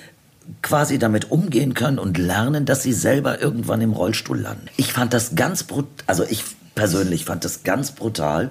quasi 0.63 0.99
damit 0.99 1.31
umgehen 1.31 1.75
können 1.75 1.99
und 1.99 2.19
lernen, 2.19 2.65
dass 2.65 2.83
sie 2.83 2.93
selber 2.93 3.41
irgendwann 3.41 3.81
im 3.81 3.93
Rollstuhl 3.93 4.39
landen. 4.39 4.67
Ich 4.77 4.93
fand 4.93 5.13
das 5.13 5.35
ganz 5.35 5.63
brutal, 5.63 5.93
also 6.07 6.25
ich 6.29 6.45
persönlich 6.75 7.25
fand 7.25 7.45
das 7.45 7.63
ganz 7.63 7.93
brutal. 7.93 8.51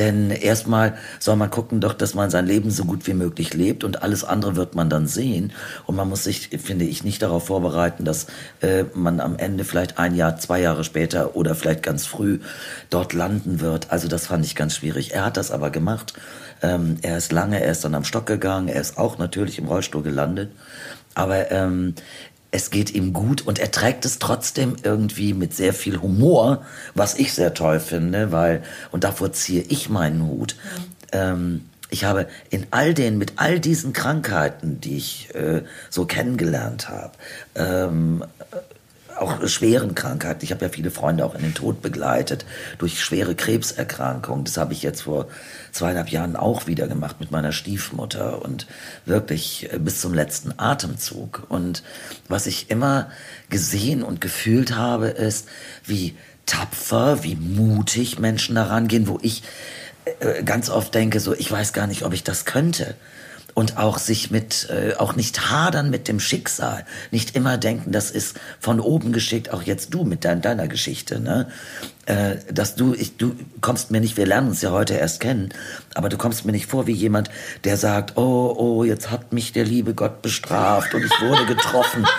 Denn 0.00 0.30
erstmal 0.30 0.96
soll 1.18 1.36
man 1.36 1.50
gucken 1.50 1.82
doch, 1.82 1.92
dass 1.92 2.14
man 2.14 2.30
sein 2.30 2.46
Leben 2.46 2.70
so 2.70 2.86
gut 2.86 3.06
wie 3.06 3.12
möglich 3.12 3.52
lebt 3.52 3.84
und 3.84 4.02
alles 4.02 4.24
andere 4.24 4.56
wird 4.56 4.74
man 4.74 4.88
dann 4.88 5.06
sehen. 5.06 5.52
Und 5.84 5.94
man 5.94 6.08
muss 6.08 6.24
sich, 6.24 6.48
finde 6.48 6.86
ich, 6.86 7.04
nicht 7.04 7.20
darauf 7.20 7.48
vorbereiten, 7.48 8.06
dass 8.06 8.26
äh, 8.62 8.84
man 8.94 9.20
am 9.20 9.36
Ende 9.36 9.62
vielleicht 9.62 9.98
ein 9.98 10.16
Jahr, 10.16 10.38
zwei 10.38 10.58
Jahre 10.62 10.84
später 10.84 11.36
oder 11.36 11.54
vielleicht 11.54 11.82
ganz 11.82 12.06
früh 12.06 12.40
dort 12.88 13.12
landen 13.12 13.60
wird. 13.60 13.92
Also 13.92 14.08
das 14.08 14.28
fand 14.28 14.46
ich 14.46 14.56
ganz 14.56 14.76
schwierig. 14.76 15.12
Er 15.12 15.26
hat 15.26 15.36
das 15.36 15.50
aber 15.50 15.68
gemacht. 15.68 16.14
Ähm, 16.62 16.96
er 17.02 17.18
ist 17.18 17.30
lange, 17.30 17.62
er 17.62 17.70
ist 17.70 17.84
dann 17.84 17.94
am 17.94 18.04
Stock 18.04 18.24
gegangen, 18.24 18.68
er 18.68 18.80
ist 18.80 18.96
auch 18.96 19.18
natürlich 19.18 19.58
im 19.58 19.66
Rollstuhl 19.66 20.02
gelandet. 20.02 20.50
Aber 21.14 21.50
ähm, 21.50 21.94
es 22.50 22.70
geht 22.70 22.94
ihm 22.94 23.12
gut 23.12 23.46
und 23.46 23.58
er 23.58 23.70
trägt 23.70 24.04
es 24.04 24.18
trotzdem 24.18 24.76
irgendwie 24.82 25.34
mit 25.34 25.54
sehr 25.54 25.72
viel 25.72 26.00
Humor, 26.00 26.64
was 26.94 27.14
ich 27.14 27.32
sehr 27.32 27.54
toll 27.54 27.80
finde, 27.80 28.32
weil, 28.32 28.62
und 28.90 29.04
davor 29.04 29.32
ziehe 29.32 29.62
ich 29.62 29.88
meinen 29.88 30.26
Hut. 30.26 30.56
Ähm, 31.12 31.66
ich 31.90 32.04
habe 32.04 32.28
in 32.50 32.66
all 32.70 32.94
den, 32.94 33.18
mit 33.18 33.34
all 33.36 33.60
diesen 33.60 33.92
Krankheiten, 33.92 34.80
die 34.80 34.96
ich 34.96 35.34
äh, 35.34 35.62
so 35.90 36.06
kennengelernt 36.06 36.88
habe, 36.88 37.12
ähm, 37.54 38.24
auch 39.18 39.46
schweren 39.48 39.94
Krankheiten. 39.94 40.44
Ich 40.44 40.50
habe 40.50 40.64
ja 40.64 40.70
viele 40.70 40.90
Freunde 40.90 41.24
auch 41.24 41.34
in 41.34 41.42
den 41.42 41.54
Tod 41.54 41.82
begleitet 41.82 42.46
durch 42.78 43.02
schwere 43.02 43.34
Krebserkrankungen. 43.34 44.44
Das 44.44 44.56
habe 44.56 44.72
ich 44.72 44.82
jetzt 44.82 45.02
vor 45.02 45.26
zweieinhalb 45.72 46.08
Jahren 46.10 46.36
auch 46.36 46.66
wieder 46.66 46.88
gemacht 46.88 47.16
mit 47.20 47.30
meiner 47.30 47.52
Stiefmutter 47.52 48.42
und 48.42 48.66
wirklich 49.06 49.72
äh, 49.72 49.78
bis 49.78 50.00
zum 50.00 50.14
letzten 50.14 50.58
Atemzug. 50.58 51.46
Und 51.48 51.82
was 52.28 52.46
ich 52.46 52.70
immer 52.70 53.10
gesehen 53.48 54.02
und 54.02 54.20
gefühlt 54.20 54.76
habe, 54.76 55.08
ist, 55.08 55.48
wie 55.84 56.16
tapfer, 56.46 57.22
wie 57.22 57.36
mutig 57.36 58.18
Menschen 58.18 58.54
daran 58.54 58.88
gehen, 58.88 59.08
wo 59.08 59.18
ich 59.22 59.42
äh, 60.20 60.42
ganz 60.42 60.70
oft 60.70 60.94
denke, 60.94 61.20
so, 61.20 61.34
ich 61.34 61.50
weiß 61.50 61.72
gar 61.72 61.86
nicht, 61.86 62.04
ob 62.04 62.12
ich 62.12 62.24
das 62.24 62.44
könnte 62.44 62.94
und 63.54 63.76
auch 63.76 63.98
sich 63.98 64.30
mit, 64.30 64.68
äh, 64.70 64.94
auch 64.96 65.16
nicht 65.16 65.50
hadern 65.50 65.90
mit 65.90 66.08
dem 66.08 66.20
Schicksal, 66.20 66.84
nicht 67.10 67.36
immer 67.36 67.58
denken, 67.58 67.92
das 67.92 68.10
ist 68.10 68.38
von 68.58 68.80
oben 68.80 69.12
geschickt, 69.12 69.52
auch 69.52 69.62
jetzt 69.62 69.94
du 69.94 70.04
mit 70.04 70.24
dein, 70.24 70.42
deiner 70.42 70.68
Geschichte, 70.68 71.20
ne? 71.20 71.48
Äh, 72.06 72.36
dass 72.52 72.74
du, 72.74 72.94
ich, 72.94 73.16
du 73.16 73.36
kommst 73.60 73.90
mir 73.90 74.00
nicht, 74.00 74.16
wir 74.16 74.26
lernen 74.26 74.48
uns 74.48 74.62
ja 74.62 74.70
heute 74.70 74.94
erst 74.94 75.20
kennen, 75.20 75.50
aber 75.94 76.08
du 76.08 76.16
kommst 76.16 76.44
mir 76.44 76.52
nicht 76.52 76.66
vor 76.66 76.86
wie 76.86 76.92
jemand, 76.92 77.30
der 77.64 77.76
sagt, 77.76 78.16
oh, 78.16 78.54
oh, 78.56 78.84
jetzt 78.84 79.10
hat 79.10 79.32
mich 79.32 79.52
der 79.52 79.64
liebe 79.64 79.94
Gott 79.94 80.22
bestraft 80.22 80.94
und 80.94 81.04
ich 81.04 81.20
wurde 81.20 81.46
getroffen. 81.46 82.06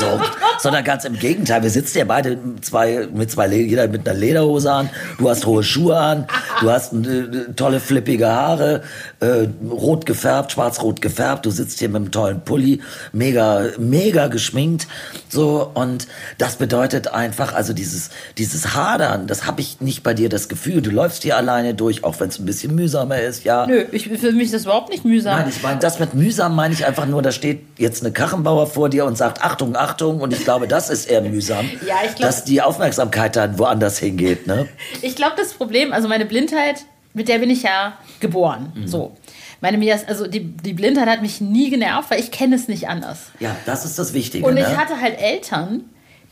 So, 0.00 0.18
sondern 0.60 0.82
ganz 0.82 1.04
im 1.04 1.18
Gegenteil. 1.18 1.62
Wir 1.62 1.68
sitzen 1.68 1.98
ja 1.98 2.04
beide 2.06 2.38
zwei, 2.62 3.06
mit 3.12 3.30
zwei, 3.30 3.48
jeder 3.48 3.86
mit 3.86 4.08
einer 4.08 4.18
Lederhose 4.18 4.72
an. 4.72 4.88
Du 5.18 5.28
hast 5.28 5.44
hohe 5.44 5.62
Schuhe 5.62 5.96
an. 5.98 6.26
Du 6.62 6.70
hast 6.70 6.94
äh, 6.94 7.52
tolle 7.54 7.80
flippige 7.80 8.28
Haare, 8.28 8.82
äh, 9.20 9.46
rot 9.70 10.06
gefärbt, 10.06 10.52
schwarz-rot 10.52 11.02
gefärbt. 11.02 11.44
Du 11.44 11.50
sitzt 11.50 11.80
hier 11.80 11.90
mit 11.90 11.96
einem 11.96 12.10
tollen 12.12 12.40
Pulli, 12.40 12.80
mega, 13.12 13.64
mega 13.78 14.28
geschminkt. 14.28 14.86
So, 15.28 15.70
und 15.74 16.06
das 16.38 16.56
bedeutet 16.56 17.08
einfach, 17.08 17.52
also 17.54 17.74
dieses, 17.74 18.08
dieses 18.38 18.74
Hadern, 18.74 19.26
das 19.26 19.46
habe 19.46 19.60
ich 19.60 19.82
nicht 19.82 20.02
bei 20.02 20.14
dir 20.14 20.30
das 20.30 20.48
Gefühl. 20.48 20.80
Du 20.80 20.90
läufst 20.90 21.24
hier 21.24 21.36
alleine 21.36 21.74
durch, 21.74 22.04
auch 22.04 22.18
wenn 22.20 22.28
es 22.28 22.38
ein 22.38 22.46
bisschen 22.46 22.74
mühsamer 22.74 23.20
ist, 23.20 23.44
ja. 23.44 23.66
Nö, 23.66 23.84
ich, 23.92 24.08
für 24.08 24.32
mich 24.32 24.46
ist 24.46 24.54
das 24.54 24.62
überhaupt 24.64 24.88
nicht 24.88 25.04
mühsam. 25.04 25.38
Nein, 25.38 25.48
ich 25.54 25.62
meine, 25.62 25.78
das 25.78 25.98
mit 25.98 26.14
mühsam 26.14 26.54
meine 26.54 26.72
ich 26.72 26.86
einfach 26.86 27.06
nur, 27.06 27.20
da 27.20 27.32
steht 27.32 27.60
jetzt 27.76 28.02
eine 28.02 28.12
Kachenbauer 28.12 28.66
vor 28.66 28.88
dir 28.88 29.04
und 29.04 29.16
sagt, 29.16 29.42
Achtung, 29.42 29.76
Achtung, 29.76 29.89
und 30.20 30.32
ich 30.32 30.44
glaube, 30.44 30.68
das 30.68 30.90
ist 30.90 31.06
eher 31.06 31.22
mühsam, 31.22 31.68
ja, 31.86 32.00
glaub, 32.02 32.18
dass 32.18 32.44
die 32.44 32.62
Aufmerksamkeit 32.62 33.36
dann 33.36 33.58
woanders 33.58 33.98
hingeht. 33.98 34.46
Ne? 34.46 34.68
Ich 35.02 35.16
glaube, 35.16 35.34
das 35.36 35.54
Problem, 35.54 35.92
also 35.92 36.08
meine 36.08 36.26
Blindheit, 36.26 36.84
mit 37.14 37.28
der 37.28 37.38
bin 37.38 37.50
ich 37.50 37.62
ja 37.62 37.98
geboren. 38.20 38.72
Mhm. 38.74 38.86
So. 38.86 39.16
Meine 39.60 39.76
Mias, 39.76 40.06
also 40.06 40.26
die, 40.26 40.40
die 40.40 40.72
Blindheit 40.72 41.08
hat 41.08 41.22
mich 41.22 41.40
nie 41.40 41.70
genervt, 41.70 42.10
weil 42.10 42.20
ich 42.20 42.30
kenne 42.30 42.56
es 42.56 42.68
nicht 42.68 42.88
anders. 42.88 43.26
Ja, 43.40 43.56
das 43.66 43.84
ist 43.84 43.98
das 43.98 44.14
Wichtige. 44.14 44.46
Und 44.46 44.56
ich 44.56 44.66
ne? 44.66 44.76
hatte 44.76 45.00
halt 45.00 45.20
Eltern, 45.20 45.84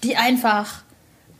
die 0.02 0.16
einfach 0.16 0.82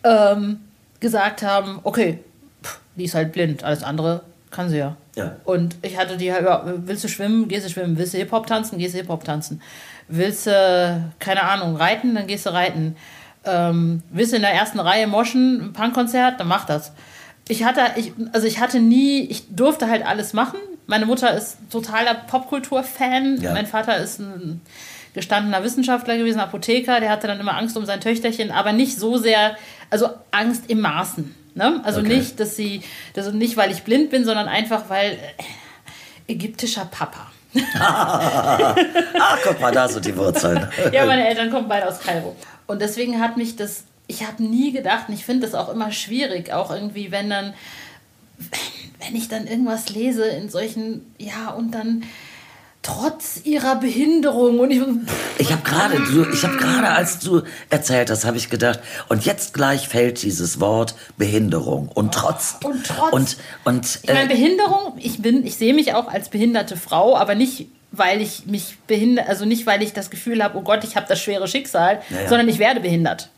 ähm, 0.05 0.61
gesagt 1.01 1.43
haben, 1.43 1.81
okay, 1.85 2.19
pff, 2.63 2.81
die 2.97 3.05
ist 3.05 3.15
halt 3.15 3.33
blind, 3.33 3.65
alles 3.65 3.83
andere 3.83 4.23
kann 4.51 4.71
sie 4.71 4.79
ja. 4.79 4.97
ja. 5.17 5.37
Und 5.45 5.77
ich 5.83 5.99
hatte 5.99 6.17
die 6.17 6.33
halt, 6.33 6.45
ja, 6.45 6.63
willst 6.65 7.05
du 7.05 7.09
schwimmen, 7.09 7.49
gehst 7.49 7.67
du 7.67 7.71
schwimmen, 7.71 7.99
willst 7.99 8.15
du 8.15 8.19
Hip-Hop 8.19 8.47
tanzen, 8.47 8.79
gehst 8.79 8.95
du 8.95 8.99
Hip-Hop 8.99 9.25
tanzen. 9.25 9.61
Willst 10.09 10.47
du, 10.47 11.11
keine 11.19 11.43
Ahnung, 11.43 11.77
reiten, 11.77 12.15
dann 12.15 12.27
gehst 12.27 12.47
du 12.47 12.51
reiten. 12.51 12.97
Ähm, 13.45 14.03
willst 14.11 14.33
du 14.33 14.37
in 14.37 14.43
der 14.43 14.53
ersten 14.53 14.81
Reihe 14.81 15.07
moschen, 15.07 15.61
ein 15.61 15.73
Punkkonzert, 15.73 16.41
dann 16.41 16.49
mach 16.49 16.65
das. 16.65 16.93
Ich 17.49 17.65
hatte, 17.65 17.81
ich, 17.97 18.13
also 18.33 18.47
ich 18.47 18.61
hatte 18.61 18.81
nie, 18.81 19.21
ich 19.23 19.45
durfte 19.55 19.89
halt 19.89 20.07
alles 20.07 20.33
machen. 20.33 20.59
Meine 20.87 21.07
Mutter 21.07 21.35
ist 21.35 21.59
totaler 21.71 22.15
Popkultur-Fan. 22.15 23.41
Ja. 23.41 23.53
Mein 23.53 23.67
Vater 23.67 23.97
ist 23.99 24.21
ein 24.21 24.61
gestandener 25.15 25.63
Wissenschaftler 25.65 26.17
gewesen, 26.17 26.41
Apotheker. 26.41 27.01
Der 27.01 27.11
hatte 27.11 27.27
dann 27.27 27.41
immer 27.41 27.57
Angst 27.57 27.77
um 27.77 27.87
sein 27.87 28.01
Töchterchen, 28.01 28.51
aber 28.51 28.73
nicht 28.73 28.99
so 28.99 29.17
sehr, 29.17 29.57
also 29.91 30.09
Angst 30.31 30.65
im 30.69 30.81
Maßen. 30.81 31.35
Ne? 31.55 31.81
Also 31.85 32.01
okay. 32.01 32.17
nicht, 32.17 32.39
dass 32.39 32.57
sie, 32.57 32.83
also 33.17 33.33
nicht, 33.33 33.57
weil 33.57 33.71
ich 33.73 33.83
blind 33.83 34.11
bin, 34.11 34.25
sondern 34.25 34.47
einfach, 34.47 34.89
weil 34.89 35.13
äh, 35.13 36.33
ägyptischer 36.33 36.85
Papa. 36.85 37.28
ah, 37.79 38.75
guck 39.43 39.61
mal, 39.61 39.73
da 39.73 39.89
sind 39.89 40.05
die 40.05 40.17
Wurzeln. 40.17 40.69
ja, 40.93 41.07
meine 41.07 41.27
Eltern 41.27 41.51
kommen 41.51 41.69
beide 41.69 41.89
aus 41.89 42.01
Kairo. 42.01 42.37
Und 42.67 42.83
deswegen 42.83 43.21
hat 43.21 43.37
mich 43.37 43.57
das, 43.57 43.85
ich 44.07 44.27
habe 44.27 44.43
nie 44.43 44.73
gedacht, 44.73 45.09
und 45.09 45.15
ich 45.15 45.25
finde 45.25 45.47
das 45.47 45.55
auch 45.55 45.69
immer 45.69 45.91
schwierig, 45.91 46.53
auch 46.53 46.71
irgendwie, 46.71 47.11
wenn 47.11 47.31
dann, 47.31 47.55
wenn 49.01 49.17
ich 49.17 49.29
dann 49.29 49.47
irgendwas 49.47 49.89
lese 49.89 50.27
in 50.27 50.51
solchen, 50.51 51.15
ja, 51.19 51.51
und 51.51 51.73
dann 51.73 52.05
trotz 52.89 53.41
ihrer 53.45 53.77
Behinderung. 53.77 54.61
Und 54.61 54.71
ich 54.71 54.83
ich 55.39 55.53
habe 55.53 55.63
gerade 55.63 55.97
ich 56.33 56.43
habe 56.45 56.57
gerade 56.57 56.89
als 56.89 57.19
du 57.19 57.43
erzählt 57.71 58.11
hast 58.11 58.25
habe 58.25 58.37
ich 58.37 58.51
gedacht. 58.51 58.81
Und 59.09 59.25
jetzt 59.25 59.55
gleich 59.55 59.89
fällt 59.89 60.23
dieses 60.23 60.61
Wort 60.61 60.95
Behinderung. 61.17 61.89
Und 61.89 62.15
trotz 62.15 62.57
und 62.65 62.87
trotz. 62.87 63.13
und 63.13 63.37
und 63.65 63.99
ich 64.03 64.09
meine 64.09 64.25
äh, 64.25 64.35
Behinderung 64.35 64.95
ich 64.99 65.21
bin 65.21 65.47
ich 65.47 65.57
sehe 65.57 65.75
mich 65.75 65.95
auch 65.95 66.09
als 66.09 66.29
behinderte 66.29 66.77
Frau 66.77 67.17
aber 67.17 67.35
nicht 67.35 67.69
weil 67.91 68.21
ich 68.21 68.47
mich 68.47 68.77
behindert 68.87 69.29
also 69.29 69.45
nicht 69.45 69.67
weil 69.67 69.83
ich 69.83 69.93
das 69.93 70.11
Gefühl 70.11 70.43
habe 70.43 70.59
oh 70.59 70.63
Gott 70.63 70.85
ich 70.85 70.97
habe 70.97 71.07
das 71.09 71.21
schwere 71.21 71.49
Schicksal 71.49 72.01
ja, 72.11 72.23
ja. 72.23 72.29
sondern 72.29 72.49
ich 72.49 72.59
werde 72.59 72.81
behindert 72.81 73.31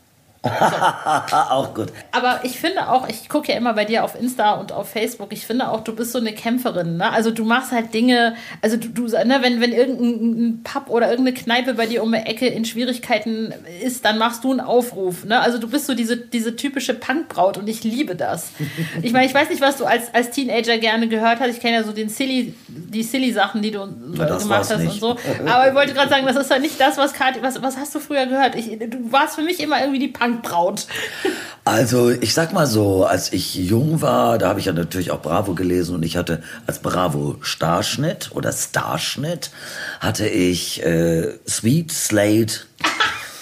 auch 1.31 1.75
gut. 1.75 1.89
Aber 2.11 2.39
ich 2.43 2.59
finde 2.59 2.89
auch, 2.89 3.07
ich 3.07 3.29
gucke 3.29 3.51
ja 3.51 3.57
immer 3.57 3.73
bei 3.73 3.85
dir 3.85 4.03
auf 4.03 4.19
Insta 4.19 4.53
und 4.53 4.71
auf 4.71 4.89
Facebook, 4.89 5.31
ich 5.33 5.45
finde 5.45 5.69
auch, 5.69 5.81
du 5.81 5.95
bist 5.95 6.13
so 6.13 6.17
eine 6.17 6.33
Kämpferin. 6.33 6.97
Ne? 6.97 7.11
Also 7.11 7.29
du 7.29 7.45
machst 7.45 7.71
halt 7.71 7.93
Dinge, 7.93 8.35
also 8.59 8.75
du, 8.75 8.87
du 8.87 9.03
ne, 9.03 9.37
wenn, 9.41 9.61
wenn 9.61 9.71
irgendein 9.71 10.63
Pub 10.63 10.89
oder 10.89 11.11
irgendeine 11.11 11.37
Kneipe 11.37 11.75
bei 11.75 11.85
dir 11.85 12.01
um 12.01 12.11
die 12.11 12.17
Ecke 12.17 12.47
in 12.47 12.65
Schwierigkeiten 12.65 13.53
ist, 13.83 14.03
dann 14.03 14.17
machst 14.17 14.43
du 14.43 14.49
einen 14.49 14.61
Aufruf. 14.61 15.25
Ne? 15.25 15.39
Also 15.39 15.59
du 15.59 15.69
bist 15.69 15.85
so 15.85 15.93
diese, 15.93 16.17
diese 16.17 16.55
typische 16.55 16.95
Punkbraut 16.95 17.59
und 17.59 17.67
ich 17.67 17.83
liebe 17.83 18.15
das. 18.15 18.51
ich 19.03 19.13
meine, 19.13 19.27
ich 19.27 19.35
weiß 19.35 19.47
nicht, 19.51 19.61
was 19.61 19.77
du 19.77 19.85
als, 19.85 20.11
als 20.11 20.31
Teenager 20.31 20.79
gerne 20.79 21.07
gehört 21.07 21.39
hast. 21.39 21.51
Ich 21.51 21.59
kenne 21.59 21.75
ja 21.77 21.83
so 21.83 21.91
den 21.91 22.09
Silly, 22.09 22.55
die 22.67 23.03
Silly-Sachen, 23.03 23.61
die 23.61 23.69
du 23.69 23.81
ja, 24.17 24.37
gemacht 24.37 24.71
hast 24.71 24.77
nicht. 24.79 24.93
und 24.93 24.99
so. 24.99 25.17
Aber 25.45 25.67
ich 25.67 25.75
wollte 25.75 25.93
gerade 25.93 26.09
sagen, 26.09 26.25
das 26.25 26.35
ist 26.35 26.49
ja 26.49 26.57
nicht 26.57 26.81
das, 26.81 26.97
was 26.97 27.13
Kati, 27.13 27.43
was, 27.43 27.61
was 27.61 27.77
hast 27.77 27.93
du 27.93 27.99
früher 27.99 28.25
gehört? 28.25 28.55
Ich, 28.55 28.79
du 28.79 29.11
warst 29.11 29.35
für 29.35 29.43
mich 29.43 29.59
immer 29.59 29.79
irgendwie 29.79 29.99
die 29.99 30.07
Punk 30.07 30.30
Braut? 30.41 30.87
Also 31.63 32.09
ich 32.09 32.33
sag 32.33 32.53
mal 32.53 32.65
so, 32.65 33.05
als 33.05 33.33
ich 33.33 33.53
jung 33.53 34.01
war, 34.01 34.37
da 34.39 34.49
habe 34.49 34.59
ich 34.59 34.65
ja 34.65 34.73
natürlich 34.73 35.11
auch 35.11 35.21
Bravo 35.21 35.53
gelesen 35.53 35.95
und 35.95 36.03
ich 36.03 36.17
hatte 36.17 36.41
als 36.65 36.79
Bravo 36.79 37.35
Starschnitt 37.41 38.31
oder 38.33 38.51
Starschnitt 38.51 39.51
hatte 39.99 40.27
ich 40.27 40.83
äh, 40.83 41.37
Sweet 41.47 41.91
Slate. 41.91 42.61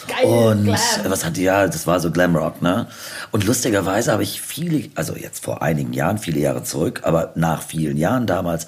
Geil, 0.08 0.26
und 0.26 0.64
Glam. 0.64 0.78
was 1.06 1.24
hat 1.24 1.38
die 1.38 1.44
ja, 1.44 1.68
das 1.68 1.86
war 1.86 2.00
so 2.00 2.12
Glamrock, 2.12 2.62
ne? 2.62 2.88
Und 3.32 3.46
lustigerweise 3.46 4.12
habe 4.12 4.24
ich 4.24 4.42
viele, 4.42 4.90
also 4.96 5.16
jetzt 5.16 5.44
vor 5.44 5.62
einigen 5.62 5.94
Jahren, 5.94 6.18
viele 6.18 6.40
Jahre 6.40 6.64
zurück, 6.64 7.02
aber 7.04 7.32
nach 7.36 7.62
vielen 7.62 7.96
Jahren 7.96 8.26
damals, 8.26 8.66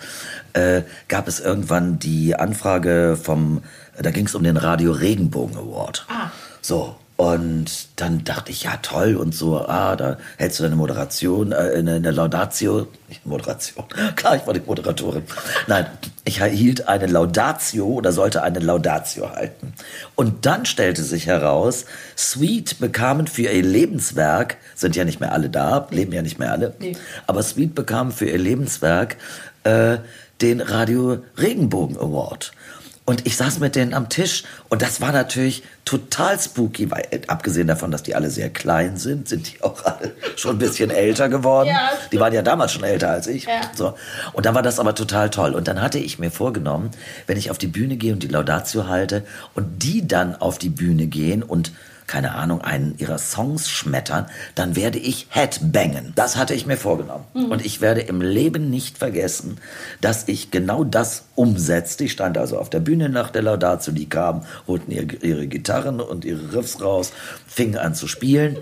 äh, 0.54 0.84
gab 1.08 1.28
es 1.28 1.40
irgendwann 1.40 1.98
die 1.98 2.36
Anfrage 2.36 3.18
vom, 3.22 3.64
da 4.00 4.12
ging 4.12 4.28
es 4.28 4.36
um 4.36 4.44
den 4.44 4.56
Radio 4.56 4.92
Regenbogen 4.92 5.58
Award. 5.58 6.06
Ah. 6.10 6.30
So, 6.62 6.96
und 7.22 7.90
dann 7.98 8.24
dachte 8.24 8.52
ich, 8.52 8.64
ja 8.64 8.78
toll 8.82 9.16
und 9.16 9.36
so, 9.36 9.60
ah, 9.60 9.96
da 9.96 10.18
hältst 10.38 10.58
du 10.58 10.64
deine 10.64 10.76
Moderation, 10.76 11.52
äh, 11.52 11.56
eine, 11.78 11.94
eine 11.94 12.10
Laudatio, 12.10 12.88
nicht 13.10 13.28
Moderation, 13.28 13.86
klar, 14.16 14.38
ich 14.38 14.48
war 14.48 14.56
die 14.56 14.62
Moderatorin. 14.62 15.22
Nein, 15.68 15.86
ich 16.24 16.44
hielt 16.44 16.88
eine 16.88 17.06
Laudatio 17.06 17.86
oder 17.86 18.12
sollte 18.12 18.42
eine 18.42 18.58
Laudatio 18.58 19.30
halten. 19.30 19.74
Und 20.16 20.48
dann 20.48 20.66
stellte 20.66 21.04
sich 21.04 21.28
heraus, 21.28 21.86
Sweet 22.18 22.80
bekamen 22.80 23.28
für 23.28 23.44
ihr 23.44 23.62
Lebenswerk, 23.62 24.58
sind 24.74 24.96
ja 24.96 25.06
nicht 25.06 25.20
mehr 25.20 25.32
alle 25.32 25.52
da, 25.52 25.88
leben 25.92 26.14
ja 26.14 26.24
nicht 26.24 26.40
mehr 26.40 26.52
alle, 26.52 26.74
nee. 26.80 26.98
aber 27.28 27.44
Sweet 27.44 27.76
bekamen 27.76 28.12
für 28.12 28.26
ihr 28.26 28.40
Lebenswerk 28.40 29.18
äh, 29.64 30.00
den 30.42 30.60
Radio 30.60 31.20
Regenbogen 31.38 31.98
Award. 31.98 32.52
Und 33.12 33.28
ich 33.28 33.36
saß 33.36 33.60
mit 33.60 33.76
denen 33.76 33.94
am 33.94 34.08
Tisch 34.08 34.46
und 34.70 34.82
das 34.82 35.02
war 35.02 35.12
natürlich 35.12 35.64
total 35.84 36.40
spooky, 36.40 36.90
weil 36.92 37.04
äh, 37.12 37.20
abgesehen 37.28 37.68
davon, 37.68 37.92
dass 37.92 38.04
die 38.04 38.16
alle 38.16 38.30
sehr 38.30 38.50
klein 38.50 38.96
sind, 38.96 39.28
sind 39.28 39.52
die 39.52 39.62
auch 39.64 39.84
alle 39.84 40.14
schon 40.38 40.56
ein 40.56 40.60
bisschen 40.60 40.92
älter 40.92 41.28
geworden. 41.28 41.68
Ja, 41.68 41.90
die 42.10 42.22
waren 42.22 42.32
ja 42.32 42.42
damals 42.42 42.72
schon 42.72 42.86
älter 42.86 43.10
als 43.10 43.28
ich. 43.28 43.44
Ja. 43.44 43.60
So. 43.76 43.96
Und 44.32 44.46
dann 44.46 44.56
war 44.56 44.62
das 44.62 44.80
aber 44.80 44.96
total 44.96 45.30
toll. 45.30 45.56
Und 45.56 45.68
dann 45.68 45.82
hatte 45.82 46.00
ich 46.00 46.20
mir 46.20 46.32
vorgenommen, 46.32 46.92
wenn 47.28 47.38
ich 47.38 47.52
auf 47.52 47.58
die 47.58 47.68
Bühne 47.68 47.98
gehe 47.98 48.14
und 48.14 48.24
die 48.24 48.30
Laudatio 48.30 48.88
halte 48.88 49.26
und 49.56 49.84
die 49.84 50.08
dann 50.08 50.38
auf 50.38 50.58
die 50.58 50.70
Bühne 50.70 51.08
gehen 51.08 51.44
und 51.44 51.74
keine 52.12 52.36
Ahnung, 52.36 52.60
einen 52.60 52.96
ihrer 52.98 53.18
Songs 53.18 53.70
schmettern, 53.70 54.26
dann 54.54 54.76
werde 54.76 55.00
ich 55.00 55.28
Headbangen. 55.30 56.12
Das 56.14 56.36
hatte 56.36 56.54
ich 56.54 56.66
mir 56.66 56.76
vorgenommen. 56.76 57.24
Und 57.34 57.66
ich 57.66 57.80
werde 57.80 58.02
im 58.02 58.20
Leben 58.20 58.70
nicht 58.70 58.98
vergessen, 58.98 59.60
dass 60.02 60.28
ich 60.28 60.52
genau 60.52 60.84
das 60.84 61.24
umsetzte. 61.36 62.04
Ich 62.04 62.12
stand 62.12 62.38
also 62.38 62.58
auf 62.58 62.70
der 62.70 62.82
Bühne 62.82 63.08
nach 63.08 63.30
der 63.30 63.44
Laudatio, 63.44 63.94
die 63.94 64.10
kamen, 64.10 64.42
holten 64.68 64.92
ihre, 64.92 65.06
ihre 65.06 65.48
Gitarren 65.48 66.02
und 66.02 66.26
ihre 66.26 66.54
Riffs 66.54 66.82
raus, 66.82 67.14
fingen 67.48 67.78
an 67.78 67.96
zu 67.96 68.10
spielen. 68.10 68.58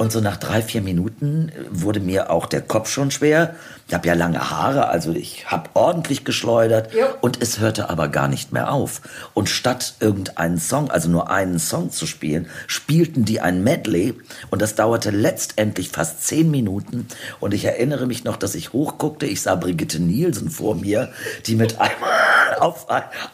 Und 0.00 0.10
so 0.10 0.22
nach 0.22 0.38
drei, 0.38 0.62
vier 0.62 0.80
Minuten 0.80 1.52
wurde 1.70 2.00
mir 2.00 2.30
auch 2.30 2.46
der 2.46 2.62
Kopf 2.62 2.88
schon 2.88 3.10
schwer. 3.10 3.54
Ich 3.86 3.92
habe 3.92 4.08
ja 4.08 4.14
lange 4.14 4.50
Haare, 4.50 4.88
also 4.88 5.12
ich 5.12 5.50
habe 5.50 5.68
ordentlich 5.74 6.24
geschleudert. 6.24 6.94
Jo. 6.94 7.04
Und 7.20 7.42
es 7.42 7.58
hörte 7.58 7.90
aber 7.90 8.08
gar 8.08 8.26
nicht 8.26 8.50
mehr 8.50 8.72
auf. 8.72 9.02
Und 9.34 9.50
statt 9.50 9.96
irgendeinen 10.00 10.56
Song, 10.56 10.90
also 10.90 11.10
nur 11.10 11.28
einen 11.28 11.58
Song 11.58 11.90
zu 11.90 12.06
spielen, 12.06 12.48
spielten 12.66 13.26
die 13.26 13.42
ein 13.42 13.62
Medley. 13.62 14.14
Und 14.48 14.62
das 14.62 14.74
dauerte 14.74 15.10
letztendlich 15.10 15.90
fast 15.90 16.26
zehn 16.26 16.50
Minuten. 16.50 17.06
Und 17.38 17.52
ich 17.52 17.66
erinnere 17.66 18.06
mich 18.06 18.24
noch, 18.24 18.38
dass 18.38 18.54
ich 18.54 18.72
hochguckte. 18.72 19.26
Ich 19.26 19.42
sah 19.42 19.54
Brigitte 19.54 20.00
Nielsen 20.00 20.48
vor 20.48 20.76
mir, 20.76 21.10
die 21.44 21.56
mit 21.56 21.78
einmal 21.78 22.39
auf, 22.60 22.86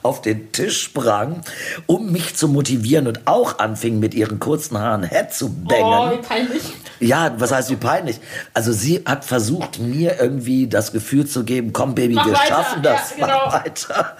auf 0.02 0.22
den 0.22 0.52
Tisch 0.52 0.82
sprang, 0.82 1.40
um 1.86 2.12
mich 2.12 2.36
zu 2.36 2.48
motivieren 2.48 3.06
und 3.06 3.26
auch 3.26 3.58
anfing, 3.58 3.98
mit 3.98 4.14
ihren 4.14 4.38
kurzen 4.38 4.78
Haaren 4.78 5.02
Head 5.04 5.32
zu 5.32 5.52
bangen. 5.52 5.84
Oh, 5.84 6.10
wie 6.12 6.22
peinlich. 6.26 6.62
Ja, 7.00 7.34
was 7.38 7.52
heißt 7.52 7.70
wie 7.70 7.76
peinlich? 7.76 8.20
Also 8.54 8.72
sie 8.72 9.02
hat 9.04 9.24
versucht, 9.24 9.78
mir 9.78 10.18
irgendwie 10.20 10.66
das 10.66 10.92
Gefühl 10.92 11.26
zu 11.26 11.44
geben, 11.44 11.72
komm 11.72 11.94
Baby, 11.94 12.14
Mach 12.14 12.26
wir 12.26 12.32
weiter. 12.34 12.46
schaffen 12.46 12.82
das, 12.82 13.10
Ja, 13.18 13.26
genau. 13.26 13.38
mach 13.46 13.64
weiter. 13.64 14.16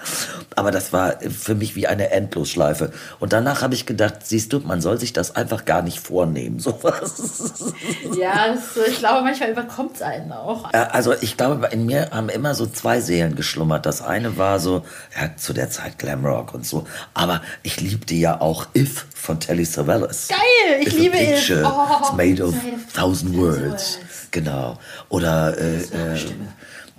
Aber 0.57 0.71
das 0.71 0.91
war 0.91 1.19
für 1.21 1.53
mich 1.53 1.75
wie 1.75 1.85
eine 1.85 2.09
Endlosschleife. 2.09 2.91
Und 3.19 3.31
danach 3.31 3.61
habe 3.61 3.75
ich 3.75 3.85
gedacht, 3.85 4.15
siehst 4.25 4.51
du, 4.53 4.59
man 4.59 4.81
soll 4.81 4.99
sich 4.99 5.13
das 5.13 5.35
einfach 5.35 5.65
gar 5.65 5.83
nicht 5.83 5.99
vornehmen, 5.99 6.57
sowas. 6.67 7.73
Ja, 8.19 8.47
das, 8.55 8.75
ich 8.87 8.97
glaube, 8.97 9.21
manchmal 9.21 9.51
überkommt 9.51 9.97
es 9.97 10.01
einen 10.01 10.31
auch. 10.31 10.73
Äh, 10.73 10.77
Also 10.77 11.13
ich 11.21 11.37
glaube, 11.37 11.67
in 11.71 11.85
mir 11.85 12.09
haben 12.09 12.29
immer 12.29 12.55
so 12.55 12.65
zwei 12.65 13.01
Seelen 13.01 13.35
geschlummert. 13.35 13.85
Das 13.85 14.01
eine 14.01 14.37
war 14.37 14.59
so, 14.59 14.83
ja, 15.15 15.35
zu 15.37 15.53
der 15.53 15.69
Zeit 15.69 15.99
Glamrock 15.99 16.55
und 16.55 16.65
so. 16.65 16.87
Aber 17.13 17.41
ich 17.61 17.79
liebte 17.79 18.15
ja 18.15 18.41
auch 18.41 18.65
If 18.75 19.05
von 19.13 19.39
Telly 19.39 19.63
Savalas. 19.65 20.27
Geil, 20.27 20.81
ich 20.81 20.87
If 20.87 20.97
liebe 20.97 21.17
If. 21.17 21.51
Oh, 21.63 22.01
is 22.01 22.13
made 22.13 22.43
of 22.43 22.55
it's 22.55 22.63
made 22.63 22.75
of 22.75 22.93
thousand 22.93 23.37
words. 23.37 23.61
words. 23.61 23.99
Genau. 24.31 24.79
Oder 25.09 25.55
äh, 25.57 25.81
äh, 25.81 26.19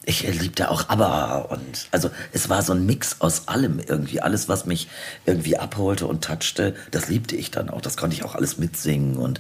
ich 0.09 0.23
liebte 0.41 0.71
auch 0.71 0.89
ABBA 0.89 1.37
und 1.51 1.87
also 1.91 2.11
es 2.33 2.49
war 2.49 2.63
so 2.63 2.73
ein 2.73 2.87
Mix 2.87 3.17
aus 3.21 3.47
allem 3.47 3.79
irgendwie. 3.79 4.23
Alles, 4.23 4.49
was 4.49 4.65
mich 4.65 4.89
irgendwie 5.27 5.59
abholte 5.59 6.07
und 6.07 6.25
touchte, 6.25 6.75
das 6.91 7.09
liebte 7.09 7.37
ich 7.37 7.51
dann 7.51 7.69
auch. 7.69 7.83
Das 7.83 7.99
konnte 7.99 8.17
ich 8.17 8.25
auch 8.25 8.35
alles 8.35 8.57
mitsingen. 8.57 9.19
Und 9.19 9.39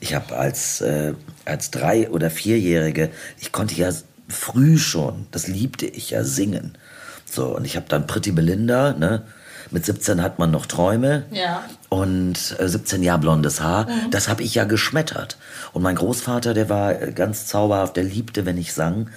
ich 0.00 0.14
habe 0.14 0.36
als, 0.36 0.82
äh, 0.82 1.14
als 1.46 1.70
Drei- 1.70 2.10
oder 2.10 2.28
Vierjährige, 2.28 3.10
ich 3.40 3.52
konnte 3.52 3.74
ja 3.74 3.90
früh 4.28 4.76
schon, 4.76 5.26
das 5.30 5.48
liebte 5.48 5.86
ich 5.86 6.10
ja, 6.10 6.24
singen. 6.24 6.76
So, 7.24 7.56
und 7.56 7.64
ich 7.64 7.76
habe 7.76 7.86
dann 7.88 8.06
Pretty 8.06 8.32
Belinda, 8.32 8.92
ne? 8.92 9.22
Mit 9.70 9.86
17 9.86 10.22
hat 10.22 10.38
man 10.38 10.50
noch 10.50 10.66
Träume. 10.66 11.24
Ja. 11.30 11.64
Und 11.88 12.56
äh, 12.58 12.68
17 12.68 13.02
Jahre 13.02 13.20
blondes 13.20 13.62
Haar, 13.62 13.88
das 14.10 14.28
habe 14.28 14.42
ich 14.42 14.54
ja 14.54 14.64
geschmettert. 14.64 15.38
Und 15.72 15.80
mein 15.80 15.96
Großvater, 15.96 16.52
der 16.52 16.68
war 16.68 17.00
äh, 17.00 17.12
ganz 17.12 17.46
zauberhaft, 17.46 17.96
der 17.96 18.04
liebte, 18.04 18.44
wenn 18.44 18.58
ich 18.58 18.74
sang. 18.74 19.08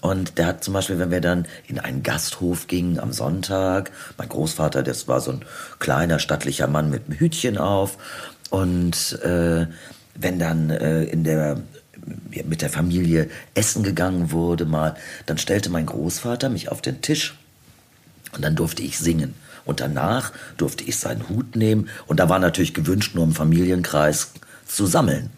Und 0.00 0.38
der 0.38 0.46
hat 0.46 0.64
zum 0.64 0.74
Beispiel, 0.74 0.98
wenn 0.98 1.10
wir 1.10 1.20
dann 1.20 1.46
in 1.66 1.78
einen 1.78 2.02
Gasthof 2.02 2.66
gingen 2.66 2.98
am 2.98 3.12
Sonntag, 3.12 3.90
mein 4.16 4.28
Großvater, 4.28 4.82
das 4.82 5.08
war 5.08 5.20
so 5.20 5.32
ein 5.32 5.44
kleiner, 5.78 6.18
stattlicher 6.18 6.68
Mann 6.68 6.90
mit 6.90 7.06
einem 7.06 7.18
Hütchen 7.18 7.58
auf. 7.58 7.98
Und 8.48 9.20
äh, 9.22 9.66
wenn 10.14 10.38
dann 10.38 10.70
äh, 10.70 11.04
in 11.04 11.24
der 11.24 11.62
mit 12.32 12.62
der 12.62 12.70
Familie 12.70 13.28
essen 13.54 13.82
gegangen 13.82 14.32
wurde 14.32 14.64
mal, 14.64 14.94
dann 15.26 15.36
stellte 15.36 15.68
mein 15.68 15.84
Großvater 15.84 16.48
mich 16.48 16.70
auf 16.70 16.80
den 16.80 17.02
Tisch 17.02 17.36
und 18.32 18.42
dann 18.42 18.56
durfte 18.56 18.82
ich 18.82 18.98
singen. 18.98 19.34
Und 19.66 19.80
danach 19.80 20.32
durfte 20.56 20.84
ich 20.84 20.98
seinen 20.98 21.28
Hut 21.28 21.56
nehmen. 21.56 21.88
Und 22.06 22.18
da 22.18 22.28
war 22.28 22.38
natürlich 22.38 22.72
gewünscht, 22.72 23.14
nur 23.14 23.24
im 23.24 23.34
Familienkreis 23.34 24.32
zu 24.66 24.86
sammeln. 24.86 25.30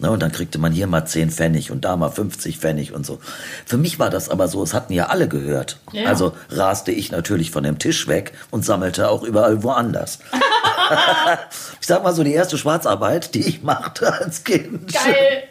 Ne, 0.00 0.12
und 0.12 0.20
dann 0.20 0.30
kriegte 0.30 0.58
man 0.58 0.72
hier 0.72 0.86
mal 0.86 1.04
10 1.06 1.30
Pfennig 1.30 1.72
und 1.72 1.84
da 1.84 1.96
mal 1.96 2.10
50 2.10 2.58
Pfennig 2.58 2.92
und 2.92 3.04
so. 3.04 3.18
Für 3.66 3.78
mich 3.78 3.98
war 3.98 4.10
das 4.10 4.28
aber 4.28 4.46
so, 4.46 4.62
es 4.62 4.72
hatten 4.72 4.92
ja 4.92 5.06
alle 5.06 5.26
gehört. 5.26 5.80
Ja. 5.92 6.04
Also 6.06 6.34
raste 6.50 6.92
ich 6.92 7.10
natürlich 7.10 7.50
von 7.50 7.64
dem 7.64 7.80
Tisch 7.80 8.06
weg 8.06 8.32
und 8.50 8.64
sammelte 8.64 9.10
auch 9.10 9.24
überall 9.24 9.64
woanders. 9.64 10.20
ich 11.80 11.86
sag 11.86 12.04
mal 12.04 12.14
so, 12.14 12.22
die 12.22 12.32
erste 12.32 12.58
Schwarzarbeit, 12.58 13.34
die 13.34 13.40
ich 13.40 13.64
machte 13.64 14.12
als 14.12 14.44
Kind, 14.44 14.92
Geil. 14.92 15.44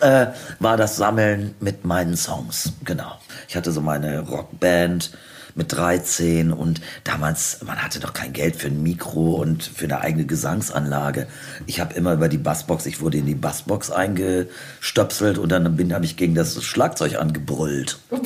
äh, 0.00 0.32
war 0.60 0.78
das 0.78 0.96
Sammeln 0.96 1.54
mit 1.60 1.84
meinen 1.84 2.16
Songs. 2.16 2.72
Genau. 2.84 3.18
Ich 3.48 3.56
hatte 3.56 3.70
so 3.70 3.82
meine 3.82 4.20
Rockband 4.20 5.10
mit 5.54 5.72
13 5.72 6.52
und 6.52 6.80
damals, 7.04 7.60
man 7.64 7.82
hatte 7.82 8.00
doch 8.00 8.12
kein 8.12 8.32
Geld 8.32 8.56
für 8.56 8.68
ein 8.68 8.82
Mikro 8.82 9.34
und 9.34 9.62
für 9.62 9.84
eine 9.84 10.00
eigene 10.00 10.26
Gesangsanlage. 10.26 11.26
Ich 11.66 11.80
habe 11.80 11.94
immer 11.94 12.12
über 12.14 12.28
die 12.28 12.38
Bassbox, 12.38 12.86
ich 12.86 13.00
wurde 13.00 13.18
in 13.18 13.26
die 13.26 13.34
Bassbox 13.34 13.90
eingestöpselt 13.90 15.38
und 15.38 15.50
dann 15.50 15.76
bin 15.76 15.92
habe 15.94 16.04
ich 16.04 16.16
gegen 16.16 16.34
das 16.34 16.62
Schlagzeug 16.62 17.18
angebrüllt. 17.18 17.98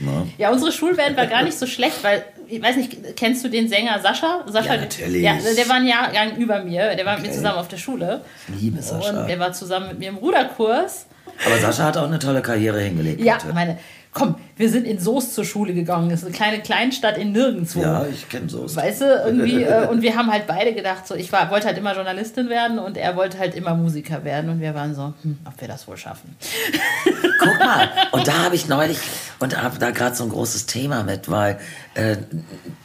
Ne? 0.00 0.28
Ja, 0.38 0.50
unsere 0.50 0.72
Schulband 0.72 1.16
war 1.18 1.26
gar 1.26 1.42
nicht 1.42 1.58
so 1.58 1.66
schlecht, 1.66 2.02
weil, 2.02 2.24
ich 2.48 2.62
weiß 2.62 2.76
nicht, 2.76 3.16
kennst 3.16 3.44
du 3.44 3.50
den 3.50 3.68
Sänger 3.68 4.00
Sascha? 4.00 4.44
Sascha 4.46 4.74
Ja, 4.76 4.80
natürlich. 4.80 5.22
Ja, 5.22 5.34
der 5.34 5.68
war 5.68 5.76
ein 5.76 5.86
Jahrgang 5.86 6.36
über 6.36 6.64
mir, 6.64 6.96
der 6.96 7.04
war 7.04 7.16
mit 7.16 7.24
mir 7.24 7.28
Okay. 7.28 7.36
zusammen 7.36 7.58
auf 7.58 7.68
der 7.68 7.76
Schule. 7.76 8.22
Ich 8.48 8.62
liebe 8.62 8.80
Sascha. 8.80 9.20
Und 9.20 9.28
der 9.28 9.38
war 9.38 9.52
zusammen 9.52 9.88
mit 9.88 9.98
mir 9.98 10.08
im 10.08 10.16
Ruderkurs. 10.16 11.04
Aber 11.44 11.58
Sascha 11.58 11.84
hat 11.84 11.98
auch 11.98 12.06
eine 12.06 12.18
tolle 12.18 12.40
Karriere 12.40 12.80
hingelegt. 12.80 13.20
Ja, 13.20 13.34
bitte. 13.36 13.52
meine, 13.52 13.78
komm, 14.12 14.34
wir 14.56 14.68
sind 14.68 14.86
in 14.86 14.98
Soest 14.98 15.34
zur 15.34 15.44
Schule 15.44 15.72
gegangen. 15.72 16.10
Das 16.10 16.20
ist 16.20 16.26
eine 16.26 16.34
kleine 16.34 16.60
Kleinstadt 16.60 17.16
in 17.16 17.32
Nirgendwo. 17.32 17.80
ja 17.80 18.06
ich 18.06 18.28
kenne 18.28 18.48
so. 18.48 18.64
Weißt 18.74 19.02
du, 19.02 19.04
irgendwie, 19.04 19.62
äh, 19.62 19.86
und 19.86 20.02
wir 20.02 20.16
haben 20.16 20.32
halt 20.32 20.46
beide 20.46 20.74
gedacht, 20.74 21.06
so, 21.06 21.14
ich 21.14 21.30
war, 21.32 21.50
wollte 21.50 21.68
halt 21.68 21.78
immer 21.78 21.94
Journalistin 21.94 22.48
werden 22.48 22.78
und 22.78 22.96
er 22.96 23.14
wollte 23.16 23.38
halt 23.38 23.54
immer 23.54 23.74
Musiker 23.74 24.24
werden 24.24 24.50
und 24.50 24.60
wir 24.60 24.74
waren 24.74 24.94
so, 24.94 25.14
hm, 25.22 25.38
ob 25.44 25.60
wir 25.60 25.68
das 25.68 25.86
wohl 25.86 25.96
schaffen. 25.96 26.36
Guck 27.38 27.58
mal, 27.60 27.88
und 28.10 28.26
da 28.26 28.44
habe 28.44 28.54
ich 28.54 28.68
neulich, 28.68 28.98
und 29.38 29.60
habe 29.60 29.78
da 29.78 29.90
gerade 29.90 30.16
so 30.16 30.24
ein 30.24 30.30
großes 30.30 30.66
Thema 30.66 31.04
mit, 31.04 31.30
weil 31.30 31.58
äh, 31.94 32.16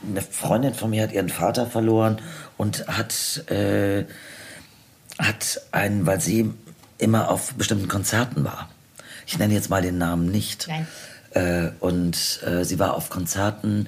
eine 0.07 0.21
Freundin 0.21 0.73
von 0.75 0.91
mir 0.91 1.03
hat 1.03 1.11
ihren 1.11 1.29
Vater 1.29 1.65
verloren 1.65 2.21
und 2.57 2.88
hat, 2.88 3.49
äh, 3.49 4.05
hat 5.17 5.61
einen, 5.71 6.05
weil 6.05 6.21
sie 6.21 6.53
immer 6.99 7.29
auf 7.29 7.55
bestimmten 7.55 7.88
Konzerten 7.88 8.45
war. 8.45 8.69
Ich 9.27 9.39
nenne 9.39 9.53
jetzt 9.53 9.69
mal 9.69 9.81
den 9.81 9.97
Namen 9.97 10.29
nicht. 10.29 10.67
Nein. 10.67 10.88
Äh, 11.36 11.69
und 11.80 12.41
äh, 12.45 12.63
sie 12.63 12.80
war 12.80 12.95
auf 12.95 13.10
Konzerten 13.10 13.88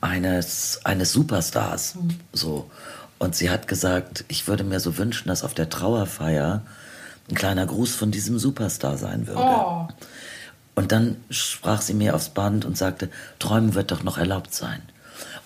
eines, 0.00 0.80
eines 0.84 1.12
Superstars. 1.12 1.96
So. 2.32 2.70
Und 3.18 3.34
sie 3.34 3.50
hat 3.50 3.66
gesagt, 3.66 4.24
ich 4.28 4.46
würde 4.46 4.62
mir 4.62 4.78
so 4.78 4.96
wünschen, 4.96 5.28
dass 5.28 5.42
auf 5.42 5.54
der 5.54 5.68
Trauerfeier 5.68 6.62
ein 7.28 7.34
kleiner 7.34 7.66
Gruß 7.66 7.94
von 7.94 8.10
diesem 8.10 8.38
Superstar 8.38 8.96
sein 8.96 9.26
würde. 9.26 9.40
Oh. 9.40 9.88
Und 10.74 10.92
dann 10.92 11.16
sprach 11.30 11.80
sie 11.80 11.94
mir 11.94 12.14
aufs 12.14 12.28
Band 12.28 12.64
und 12.64 12.78
sagte, 12.78 13.10
träumen 13.38 13.74
wird 13.74 13.90
doch 13.90 14.04
noch 14.04 14.18
erlaubt 14.18 14.54
sein. 14.54 14.80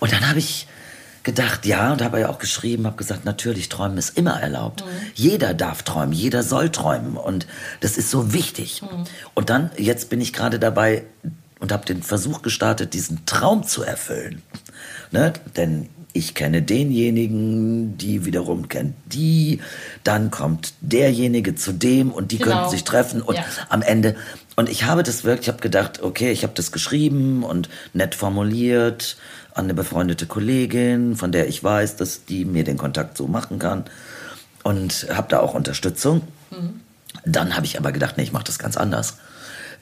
Und 0.01 0.13
dann 0.13 0.29
habe 0.29 0.41
ich 0.41 0.67
gedacht, 1.25 1.67
ja, 1.67 1.93
und 1.93 2.03
habe 2.03 2.21
ja 2.21 2.29
auch 2.29 2.39
geschrieben, 2.39 2.87
habe 2.87 2.97
gesagt, 2.97 3.25
natürlich, 3.25 3.69
träumen 3.69 3.99
ist 3.99 4.17
immer 4.19 4.41
erlaubt. 4.41 4.85
Jeder 5.15 5.55
darf 5.55 5.83
träumen, 5.83 6.13
jeder 6.13 6.43
soll 6.43 6.71
träumen 6.71 7.17
und 7.17 7.47
das 7.81 7.97
ist 7.97 8.11
so 8.11 8.33
wichtig. 8.33 8.83
Und 9.35 9.51
dann, 9.51 9.71
jetzt 9.77 10.11
bin 10.11 10.21
ich 10.21 10.33
gerade 10.33 10.59
dabei 10.59 11.05
und 11.61 11.71
habe 11.73 11.85
den 11.87 12.03
Versuch 12.03 12.43
gestartet, 12.43 12.93
diesen 12.95 13.25
Traum 13.27 13.65
zu 13.65 13.83
erfüllen. 13.83 14.43
Ne? 15.13 15.33
Denn 15.57 15.89
ich 16.15 16.35
kenne 16.35 16.61
denjenigen, 16.61 17.97
die 17.97 18.25
wiederum 18.27 18.69
kennt 18.69 18.95
die, 19.07 19.61
dann 20.05 20.31
kommt 20.31 20.75
derjenige 20.81 21.55
zu 21.55 21.73
dem 21.73 22.11
und 22.13 22.33
die 22.33 22.39
Genau. 22.39 22.51
könnten 22.57 22.71
sich 22.71 22.85
treffen 22.85 23.23
und 23.23 23.37
Ja. 23.37 23.45
am 23.71 23.81
Ende. 23.83 24.17
Und 24.57 24.69
ich 24.69 24.85
habe 24.85 25.03
das 25.03 25.25
wirklich, 25.25 25.47
ich 25.47 25.53
habe 25.53 25.63
gedacht, 25.63 26.03
okay, 26.03 26.31
ich 26.31 26.43
habe 26.43 26.53
das 26.55 26.71
geschrieben 26.73 27.43
und 27.45 27.71
nett 27.95 28.15
formuliert 28.15 29.17
an 29.55 29.65
eine 29.65 29.75
befreundete 29.75 30.27
Kollegin, 30.27 31.17
von 31.17 31.33
der 31.33 31.49
ich 31.49 31.63
weiß, 31.63 31.97
dass 31.97 32.25
die 32.25 32.45
mir 32.45 32.65
den 32.65 32.77
Kontakt 32.79 33.17
so 33.17 33.27
machen 33.29 33.59
kann 33.59 33.85
und 34.63 35.07
habe 35.13 35.29
da 35.29 35.41
auch 35.41 35.55
Unterstützung. 35.55 36.23
Dann 37.25 37.57
habe 37.57 37.67
ich 37.67 37.79
aber 37.79 37.93
gedacht, 37.93 38.17
nee, 38.17 38.23
ich 38.23 38.33
mache 38.33 38.45
das 38.45 38.59
ganz 38.59 38.77
anders. 38.77 39.17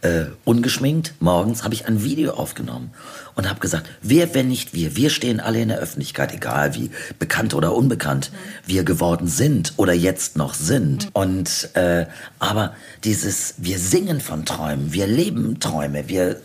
äh, 0.03 0.27
ungeschminkt, 0.45 1.15
morgens 1.21 1.63
habe 1.63 1.75
ich 1.75 1.87
ein 1.87 2.03
Video 2.03 2.33
aufgenommen 2.33 2.91
und 3.35 3.49
habe 3.49 3.61
gesagt, 3.61 3.89
wer, 4.03 4.35
wenn 4.35 4.49
nicht 4.49 4.73
wir, 4.73 4.97
wir 4.97 5.11
stehen 5.11 5.41
alle 5.41 5.61
in 5.61 5.69
der 5.69 5.79
Öffentlichkeit, 5.79 6.33
egal 6.33 6.75
wie 6.75 6.91
bekannt 7.19 7.55
oder 7.55 7.75
unbekannt 7.75 8.33
wir 8.67 8.85
geworden 8.85 9.27
sind 9.27 9.75
oder 9.77 9.93
jetzt 9.93 10.37
noch 10.37 10.55
sind. 10.55 11.11
Und 11.13 11.71
äh, 11.75 12.07
aber 12.39 12.75
dieses, 13.05 13.55
wir 13.59 13.79
singen 13.79 14.21
von 14.21 14.47
Träumen, 14.47 14.93
wir 14.93 15.07
leben 15.07 15.61
Träume, 15.61 16.09
wir 16.09 16.41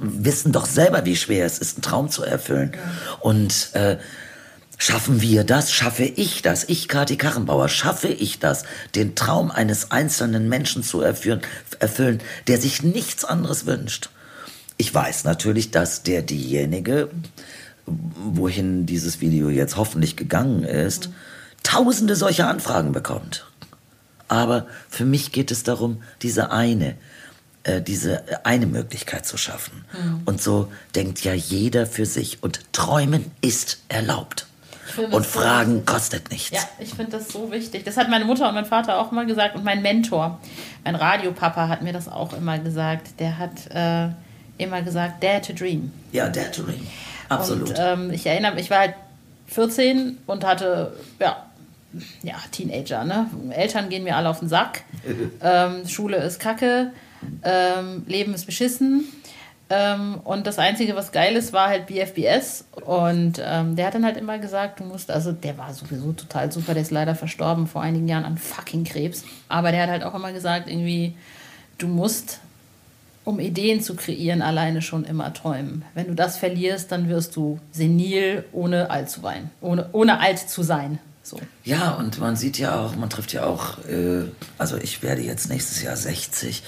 wissen 0.00 0.52
doch 0.52 0.66
selber, 0.66 1.04
wie 1.04 1.16
schwer 1.16 1.46
es 1.46 1.58
ist, 1.58 1.76
einen 1.76 1.82
Traum 1.82 2.10
zu 2.10 2.24
erfüllen. 2.24 2.72
Und 3.20 3.70
äh, 3.74 3.98
Schaffen 4.82 5.20
wir 5.20 5.44
das? 5.44 5.74
Schaffe 5.74 6.04
ich 6.04 6.40
das? 6.40 6.64
Ich, 6.66 6.88
Kati 6.88 7.18
Karrenbauer, 7.18 7.68
schaffe 7.68 8.08
ich 8.08 8.38
das, 8.38 8.64
den 8.94 9.14
Traum 9.14 9.50
eines 9.50 9.90
einzelnen 9.90 10.48
Menschen 10.48 10.82
zu 10.82 11.02
erfüllen, 11.02 11.42
erfüllen, 11.80 12.22
der 12.46 12.58
sich 12.58 12.82
nichts 12.82 13.26
anderes 13.26 13.66
wünscht? 13.66 14.08
Ich 14.78 14.94
weiß 14.94 15.24
natürlich, 15.24 15.70
dass 15.70 16.02
der 16.02 16.22
diejenige, 16.22 17.10
wohin 17.84 18.86
dieses 18.86 19.20
Video 19.20 19.50
jetzt 19.50 19.76
hoffentlich 19.76 20.16
gegangen 20.16 20.62
ist, 20.62 21.10
tausende 21.62 22.16
solcher 22.16 22.48
Anfragen 22.48 22.92
bekommt. 22.92 23.44
Aber 24.28 24.66
für 24.88 25.04
mich 25.04 25.30
geht 25.30 25.50
es 25.50 25.62
darum, 25.62 26.02
diese 26.22 26.52
eine, 26.52 26.94
äh, 27.64 27.80
diese 27.80 28.24
eine 28.44 28.66
Möglichkeit 28.66 29.26
zu 29.26 29.36
schaffen. 29.36 29.84
Und 30.24 30.40
so 30.40 30.72
denkt 30.94 31.22
ja 31.24 31.34
jeder 31.34 31.86
für 31.86 32.06
sich. 32.06 32.42
Und 32.42 32.72
träumen 32.72 33.30
ist 33.40 33.82
erlaubt. 33.88 34.46
Und 34.96 35.12
so 35.12 35.40
Fragen 35.40 35.84
kostet 35.84 36.30
nichts. 36.30 36.50
Ja, 36.50 36.62
ich 36.78 36.94
finde 36.94 37.12
das 37.12 37.28
so 37.28 37.50
wichtig. 37.50 37.84
Das 37.84 37.96
hat 37.96 38.08
meine 38.08 38.24
Mutter 38.24 38.48
und 38.48 38.54
mein 38.54 38.66
Vater 38.66 38.98
auch 38.98 39.12
mal 39.12 39.26
gesagt 39.26 39.54
und 39.54 39.64
mein 39.64 39.82
Mentor, 39.82 40.40
mein 40.84 40.94
Radiopapa 40.94 41.68
hat 41.68 41.82
mir 41.82 41.92
das 41.92 42.08
auch 42.08 42.32
immer 42.32 42.58
gesagt. 42.58 43.20
Der 43.20 43.38
hat 43.38 43.70
äh, 43.72 44.08
immer 44.58 44.82
gesagt, 44.82 45.22
Dare 45.22 45.40
to 45.40 45.52
Dream. 45.52 45.92
Ja, 46.12 46.28
Dare 46.28 46.50
to 46.50 46.62
Dream. 46.62 46.86
Absolut. 47.28 47.70
Und 47.70 47.76
ähm, 47.78 48.10
ich 48.10 48.26
erinnere 48.26 48.54
mich, 48.54 48.64
ich 48.64 48.70
war 48.70 48.78
halt 48.80 48.94
14 49.46 50.18
und 50.26 50.44
hatte, 50.44 50.94
ja, 51.18 51.44
ja, 52.22 52.34
Teenager, 52.52 53.04
ne? 53.04 53.26
Eltern 53.50 53.88
gehen 53.88 54.04
mir 54.04 54.16
alle 54.16 54.28
auf 54.28 54.40
den 54.40 54.48
Sack. 54.48 54.82
ähm, 55.42 55.86
Schule 55.88 56.18
ist 56.18 56.40
kacke, 56.40 56.92
ähm, 57.42 58.04
Leben 58.06 58.34
ist 58.34 58.46
beschissen. 58.46 59.04
Ähm, 59.70 60.20
und 60.24 60.46
das 60.46 60.58
Einzige, 60.58 60.96
was 60.96 61.12
geil 61.12 61.36
ist, 61.36 61.52
war 61.52 61.68
halt 61.68 61.86
BFBS. 61.86 62.64
Und 62.84 63.40
ähm, 63.44 63.76
der 63.76 63.86
hat 63.86 63.94
dann 63.94 64.04
halt 64.04 64.16
immer 64.16 64.38
gesagt, 64.38 64.80
du 64.80 64.84
musst, 64.84 65.10
also 65.10 65.30
der 65.32 65.56
war 65.58 65.72
sowieso 65.72 66.12
total 66.12 66.50
super, 66.50 66.74
der 66.74 66.82
ist 66.82 66.90
leider 66.90 67.14
verstorben 67.14 67.66
vor 67.68 67.82
einigen 67.82 68.08
Jahren 68.08 68.24
an 68.24 68.36
fucking 68.36 68.84
Krebs. 68.84 69.24
Aber 69.48 69.70
der 69.70 69.82
hat 69.82 69.90
halt 69.90 70.02
auch 70.02 70.14
immer 70.14 70.32
gesagt, 70.32 70.68
irgendwie, 70.68 71.14
du 71.78 71.86
musst 71.86 72.40
um 73.24 73.38
Ideen 73.38 73.80
zu 73.80 73.94
kreieren, 73.94 74.42
alleine 74.42 74.82
schon 74.82 75.04
immer 75.04 75.32
träumen. 75.32 75.84
Wenn 75.94 76.06
du 76.06 76.14
das 76.14 76.36
verlierst, 76.36 76.90
dann 76.90 77.08
wirst 77.08 77.36
du 77.36 77.60
senil, 77.70 78.44
ohne 78.52 78.90
alt 78.90 79.10
zu 79.10 79.22
weinen, 79.22 79.50
ohne, 79.60 79.88
ohne 79.92 80.20
alt 80.20 80.38
zu 80.38 80.62
sein. 80.62 80.98
So. 81.30 81.38
Ja, 81.62 81.92
und 81.92 82.18
man 82.18 82.34
sieht 82.34 82.58
ja 82.58 82.80
auch, 82.80 82.96
man 82.96 83.08
trifft 83.08 83.32
ja 83.32 83.44
auch, 83.44 83.78
äh, 83.86 84.24
also 84.58 84.76
ich 84.76 85.04
werde 85.04 85.22
jetzt 85.22 85.48
nächstes 85.48 85.80
Jahr 85.80 85.96
60. 85.96 86.64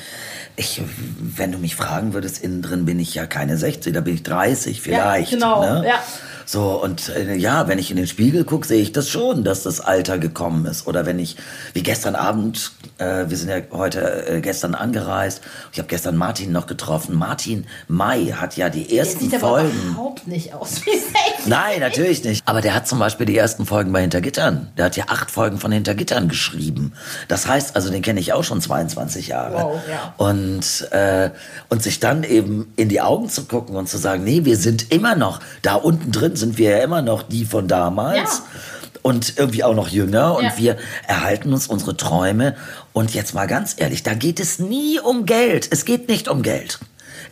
Ich, 0.55 0.81
wenn 1.19 1.51
du 1.51 1.59
mich 1.59 1.75
fragen 1.75 2.15
würdest, 2.15 2.45
innen 2.45 2.63
drin 2.63 2.85
bin 2.85 3.01
ich 3.01 3.13
ja 3.13 3.27
keine 3.27 3.57
60, 3.57 3.93
da 3.93 4.01
bin 4.01 4.15
ich 4.15 4.23
30 4.23 4.81
vielleicht. 4.81 5.33
genau, 5.33 5.63
ne? 5.63 5.89
ja. 5.89 6.01
So, 6.47 6.81
und 6.81 7.09
äh, 7.09 7.35
ja, 7.35 7.67
wenn 7.67 7.81
ich 7.81 7.91
in 7.91 7.97
den 7.97 8.07
Spiegel 8.07 8.45
gucke, 8.45 8.65
sehe 8.65 8.81
ich 8.81 8.93
das 8.93 9.09
schon, 9.09 9.43
dass 9.43 9.65
das 9.65 9.81
Alter 9.81 10.19
gekommen 10.19 10.65
ist. 10.67 10.87
Oder 10.87 11.07
wenn 11.07 11.19
ich, 11.19 11.37
wie 11.73 11.83
gestern 11.83 12.15
Abend, 12.15 12.71
äh, 13.03 13.29
wir 13.31 13.37
sind 13.37 13.49
ja 13.49 13.57
heute 13.73 14.27
äh, 14.29 14.41
gestern 14.41 14.75
angereist, 14.75 15.41
ich 15.73 15.79
habe 15.79 15.89
gestern 15.89 16.17
Martin 16.17 16.53
noch 16.53 16.67
getroffen. 16.67 17.17
Martin 17.17 17.67
May 17.89 18.27
hat 18.29 18.57
ja 18.57 18.69
die 18.69 18.85
Der 18.87 18.99
ersten 19.01 19.21
sieht 19.21 19.35
aber 19.35 19.61
Folgen. 19.61 19.83
überhaupt 19.89 20.27
nicht 20.27 20.55
aus 20.55 20.85
wie 20.87 20.91
60. 20.99 21.47
Nein, 21.47 21.81
natürlich 21.81 22.23
nicht. 22.25 22.43
Aber 22.47 22.61
der 22.61 22.75
hat 22.75 22.87
zum 22.87 22.99
Beispiel 22.99 23.27
die 23.27 23.37
ersten 23.37 23.67
Folgen 23.67 23.93
bei 23.93 24.01
Hintergittern. 24.01 24.71
Der 24.77 24.85
hat 24.87 24.97
ja 24.97 25.05
acht 25.09 25.31
Folgen 25.31 25.59
von 25.59 25.73
Hintergittern 25.73 26.29
geschrieben. 26.29 26.93
Das 27.29 27.47
heißt, 27.47 27.75
also 27.77 27.91
den 27.91 28.03
kenne 28.03 28.21
ich 28.21 28.33
auch 28.33 28.45
schon 28.45 28.61
22 28.61 29.29
Jahre. 29.29 29.55
Wow, 29.55 29.81
ja. 29.91 30.15
Und, 30.19 30.89
äh, 30.93 31.31
und 31.69 31.83
sich 31.83 32.01
dann 32.01 32.23
eben 32.25 32.73
in 32.77 32.89
die 32.89 33.01
Augen 33.01 33.29
zu 33.29 33.45
gucken 33.45 33.77
und 33.77 33.89
zu 33.89 33.99
sagen, 33.99 34.25
nee, 34.25 34.45
wir 34.45 34.57
sind 34.57 34.93
immer 34.93 35.17
noch, 35.17 35.41
da 35.63 35.75
unten 35.75 36.13
drin 36.13 36.37
sind 36.37 36.59
wir 36.59 36.71
ja 36.79 36.85
immer 36.85 37.03
noch 37.03 37.23
die 37.23 37.45
von 37.45 37.67
damals. 37.69 38.39
Ja. 38.39 38.61
Und 39.03 39.37
irgendwie 39.37 39.65
auch 39.65 39.75
noch 39.75 39.89
jünger 39.89 40.37
und 40.37 40.45
Ja. 40.45 40.53
wir 40.59 40.77
erhalten 41.09 41.53
uns 41.53 41.67
unsere 41.67 41.97
Träume. 41.97 42.55
Und 42.93 43.15
jetzt 43.15 43.35
mal 43.35 43.47
ganz 43.47 43.75
ehrlich, 43.79 44.03
da 44.03 44.15
geht 44.15 44.39
es 44.39 44.59
nie 44.59 45.01
um 45.01 45.25
Geld. 45.25 45.69
Es 45.71 45.85
geht 45.85 46.09
nicht 46.09 46.29
um 46.29 46.43
Geld. 46.43 46.79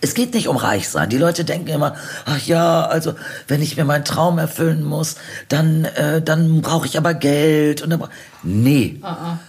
Es 0.00 0.14
geht 0.14 0.32
nicht 0.32 0.48
um 0.48 0.56
reich 0.56 0.88
sein. 0.88 1.10
Die 1.10 1.18
Leute 1.18 1.44
denken 1.44 1.68
immer, 1.68 1.94
ach 2.24 2.40
ja, 2.46 2.82
also 2.86 3.14
wenn 3.48 3.60
ich 3.60 3.76
mir 3.76 3.84
meinen 3.84 4.04
Traum 4.04 4.38
erfüllen 4.38 4.82
muss, 4.82 5.16
dann, 5.48 5.84
äh, 5.84 6.22
dann 6.22 6.62
brauche 6.62 6.86
ich 6.86 6.96
aber 6.96 7.12
Geld. 7.12 7.82
Und 7.82 7.90
dann 7.90 8.04
nee, 8.42 9.00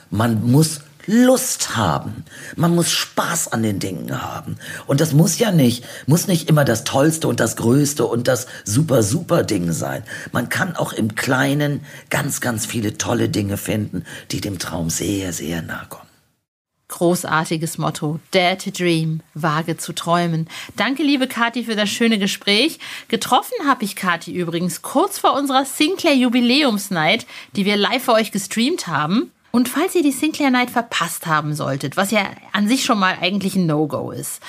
man 0.09 0.43
muss 0.51 0.81
Lust 1.05 1.75
haben. 1.75 2.25
Man 2.55 2.75
muss 2.75 2.91
Spaß 2.91 3.51
an 3.51 3.63
den 3.63 3.79
Dingen 3.79 4.21
haben. 4.21 4.57
Und 4.87 5.01
das 5.01 5.13
muss 5.13 5.39
ja 5.39 5.51
nicht, 5.51 5.85
muss 6.07 6.27
nicht 6.27 6.49
immer 6.49 6.65
das 6.65 6.83
Tollste 6.83 7.27
und 7.27 7.39
das 7.39 7.55
Größte 7.55 8.05
und 8.05 8.27
das 8.27 8.47
super, 8.63 9.03
super 9.03 9.43
Ding 9.43 9.71
sein. 9.71 10.03
Man 10.31 10.49
kann 10.49 10.75
auch 10.75 10.93
im 10.93 11.15
Kleinen 11.15 11.81
ganz, 12.09 12.41
ganz 12.41 12.65
viele 12.65 12.97
tolle 12.97 13.29
Dinge 13.29 13.57
finden, 13.57 14.05
die 14.31 14.41
dem 14.41 14.59
Traum 14.59 14.89
sehr, 14.89 15.33
sehr 15.33 15.61
nahe 15.61 15.85
kommen. 15.89 16.11
Großartiges 16.91 17.77
Motto. 17.77 18.19
Dare 18.31 18.57
to 18.57 18.69
dream. 18.69 19.21
Wage 19.33 19.77
zu 19.77 19.93
träumen. 19.93 20.49
Danke, 20.75 21.03
liebe 21.03 21.27
Kathi, 21.27 21.63
für 21.63 21.77
das 21.77 21.89
schöne 21.89 22.19
Gespräch. 22.19 22.79
Getroffen 23.07 23.55
habe 23.65 23.85
ich 23.85 23.95
Kathi 23.95 24.33
übrigens 24.33 24.81
kurz 24.81 25.17
vor 25.17 25.33
unserer 25.33 25.63
Sinclair 25.63 26.15
Jubiläumsnight, 26.15 27.25
die 27.55 27.63
wir 27.63 27.77
live 27.77 28.03
für 28.03 28.13
euch 28.13 28.33
gestreamt 28.33 28.87
haben. 28.87 29.31
Und 29.51 29.67
falls 29.67 29.95
ihr 29.95 30.03
die 30.03 30.11
Sinclair 30.11 30.49
Night 30.49 30.71
verpasst 30.71 31.27
haben 31.27 31.53
solltet, 31.53 31.97
was 31.97 32.11
ja 32.11 32.21
an 32.53 32.67
sich 32.67 32.85
schon 32.85 32.99
mal 32.99 33.17
eigentlich 33.21 33.55
ein 33.55 33.65
No-Go 33.65 34.11
ist, 34.11 34.41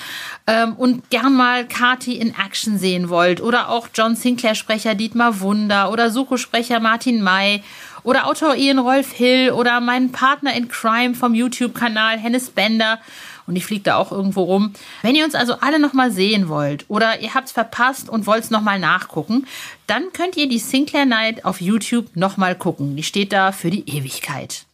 ähm, 0.47 0.73
und 0.73 1.09
gern 1.09 1.35
mal 1.35 1.67
Kati 1.67 2.15
in 2.15 2.33
Action 2.33 2.77
sehen 2.77 3.09
wollt 3.09 3.41
oder 3.41 3.69
auch 3.69 3.89
John 3.93 4.15
Sinclair-Sprecher 4.15 4.95
Dietmar 4.95 5.41
Wunder 5.41 5.91
oder 5.91 6.09
Sucho-Sprecher 6.09 6.79
Martin 6.79 7.21
May 7.21 7.63
oder 8.03 8.27
Autor 8.27 8.55
Ian 8.55 8.79
Rolf 8.79 9.11
Hill 9.11 9.51
oder 9.51 9.79
meinen 9.81 10.11
Partner 10.11 10.53
in 10.55 10.67
Crime 10.67 11.15
vom 11.15 11.33
YouTube-Kanal 11.33 12.17
Hennes 12.17 12.49
Bender 12.49 12.99
und 13.45 13.55
ich 13.55 13.65
fliege 13.65 13.83
da 13.83 13.95
auch 13.97 14.11
irgendwo 14.11 14.43
rum. 14.43 14.73
Wenn 15.01 15.15
ihr 15.15 15.25
uns 15.25 15.35
also 15.35 15.55
alle 15.59 15.79
nochmal 15.79 16.11
sehen 16.11 16.47
wollt 16.47 16.85
oder 16.87 17.19
ihr 17.19 17.33
habt's 17.33 17.51
verpasst 17.51 18.09
und 18.09 18.25
wollt's 18.25 18.51
nochmal 18.51 18.79
nachgucken, 18.79 19.47
dann 19.87 20.13
könnt 20.13 20.37
ihr 20.37 20.47
die 20.47 20.59
Sinclair 20.59 21.05
Night 21.05 21.45
auf 21.45 21.61
YouTube 21.61 22.15
nochmal 22.15 22.55
gucken. 22.55 22.95
Die 22.95 23.03
steht 23.03 23.33
da 23.33 23.51
für 23.51 23.69
die 23.69 23.89
Ewigkeit. 23.89 24.65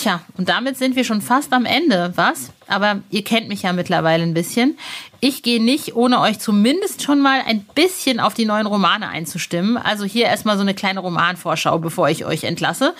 Tja, 0.00 0.22
und 0.38 0.48
damit 0.48 0.78
sind 0.78 0.96
wir 0.96 1.04
schon 1.04 1.20
fast 1.20 1.52
am 1.52 1.66
Ende, 1.66 2.12
was? 2.14 2.52
Aber 2.68 3.02
ihr 3.10 3.22
kennt 3.22 3.48
mich 3.48 3.60
ja 3.62 3.74
mittlerweile 3.74 4.22
ein 4.22 4.32
bisschen. 4.32 4.78
Ich 5.20 5.42
gehe 5.42 5.62
nicht, 5.62 5.94
ohne 5.94 6.20
euch 6.20 6.38
zumindest 6.38 7.02
schon 7.02 7.20
mal 7.20 7.42
ein 7.46 7.66
bisschen 7.74 8.18
auf 8.18 8.32
die 8.32 8.46
neuen 8.46 8.66
Romane 8.66 9.08
einzustimmen. 9.08 9.76
Also 9.76 10.06
hier 10.06 10.24
erstmal 10.24 10.56
so 10.56 10.62
eine 10.62 10.72
kleine 10.72 11.00
Romanvorschau, 11.00 11.78
bevor 11.80 12.08
ich 12.08 12.24
euch 12.24 12.44
entlasse. 12.44 12.94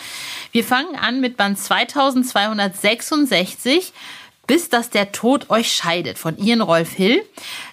Wir 0.53 0.63
fangen 0.63 0.95
an 0.95 1.23
mit 1.23 1.39
Band 1.39 1.59
2266 1.59 3.95
bis 4.51 4.69
dass 4.69 4.91
der 4.91 5.13
Tod 5.13 5.49
euch 5.49 5.73
scheidet 5.73 6.19
von 6.19 6.37
Ian 6.37 6.61
Rolf 6.61 6.91
Hill. 6.91 7.23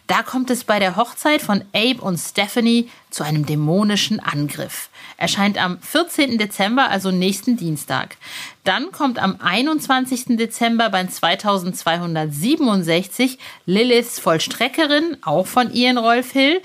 Da 0.05 0.21
kommt 0.21 0.51
es 0.51 0.63
bei 0.63 0.77
der 0.77 0.95
Hochzeit 0.95 1.41
von 1.41 1.63
Abe 1.73 1.99
und 2.01 2.19
Stephanie 2.19 2.88
zu 3.10 3.23
einem 3.23 3.47
dämonischen 3.47 4.19
Angriff. 4.19 4.89
Erscheint 5.17 5.62
am 5.62 5.82
14. 5.82 6.38
Dezember, 6.38 6.89
also 6.89 7.12
nächsten 7.12 7.58
Dienstag. 7.58 8.15
Dann 8.63 8.91
kommt 8.91 9.19
am 9.19 9.36
21. 9.39 10.38
Dezember 10.38 10.89
bei 10.89 11.06
2267 11.06 13.38
Liliths 13.65 14.19
Vollstreckerin, 14.19 15.17
auch 15.21 15.47
von 15.47 15.73
Ian 15.73 15.97
Rolf 15.97 16.34
Hill. 16.34 16.62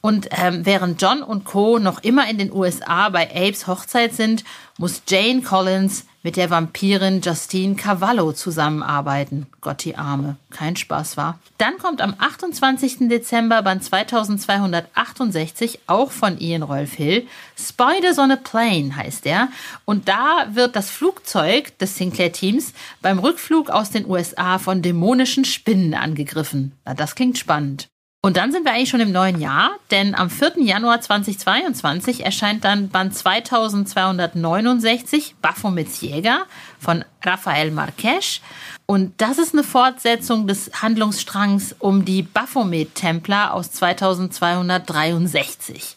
Und 0.00 0.28
ähm, 0.30 0.64
während 0.64 1.00
John 1.00 1.22
und 1.22 1.44
Co. 1.44 1.78
noch 1.78 2.02
immer 2.02 2.28
in 2.28 2.38
den 2.38 2.52
USA 2.52 3.08
bei 3.10 3.28
Abes 3.34 3.66
Hochzeit 3.66 4.14
sind, 4.14 4.44
muss 4.78 5.02
Jane 5.06 5.42
Collins 5.42 6.06
mit 6.22 6.36
der 6.36 6.50
Vampirin 6.50 7.20
Justine 7.22 7.76
Cavallo 7.76 8.32
zusammenarbeiten. 8.32 9.46
Gott 9.60 9.84
die 9.84 9.96
Arme. 9.96 10.36
Kein 10.50 10.76
Spaß 10.76 11.16
war. 11.16 11.38
Dann 11.58 11.78
kommt 11.78 12.02
am 12.02 12.14
28. 12.18 13.08
Dezember 13.08 13.62
Band 13.62 13.84
2268 13.84 15.80
auch 15.86 16.10
von 16.10 16.38
Ian 16.38 16.62
Rolf 16.62 16.94
Hill. 16.94 17.26
Spiders 17.58 18.18
on 18.18 18.32
a 18.32 18.36
Plane 18.36 18.96
heißt 18.96 19.26
er. 19.26 19.48
Und 19.84 20.08
da 20.08 20.48
wird 20.52 20.76
das 20.76 20.90
Flugzeug 20.90 21.78
des 21.78 21.96
Sinclair-Teams 21.96 22.74
beim 23.00 23.18
Rückflug 23.18 23.70
aus 23.70 23.90
den 23.90 24.08
USA 24.08 24.58
von 24.58 24.82
dämonischen 24.82 25.44
Spinnen 25.44 25.94
angegriffen. 25.94 26.72
Na, 26.84 26.94
das 26.94 27.14
klingt 27.14 27.38
spannend. 27.38 27.88
Und 28.22 28.36
dann 28.36 28.52
sind 28.52 28.66
wir 28.66 28.72
eigentlich 28.72 28.90
schon 28.90 29.00
im 29.00 29.12
neuen 29.12 29.40
Jahr, 29.40 29.70
denn 29.90 30.14
am 30.14 30.28
4. 30.28 30.58
Januar 30.58 31.00
2022 31.00 32.22
erscheint 32.22 32.64
dann 32.64 32.90
Band 32.90 33.16
2269 33.16 35.36
Baphomets 35.40 36.02
Jäger 36.02 36.44
von 36.78 37.02
Rafael 37.22 37.70
Marques. 37.70 38.42
Und 38.84 39.18
das 39.22 39.38
ist 39.38 39.54
eine 39.54 39.64
Fortsetzung 39.64 40.46
des 40.46 40.70
Handlungsstrangs 40.82 41.74
um 41.78 42.04
die 42.04 42.20
Baphomet-Templer 42.20 43.54
aus 43.54 43.72
2263. 43.72 45.96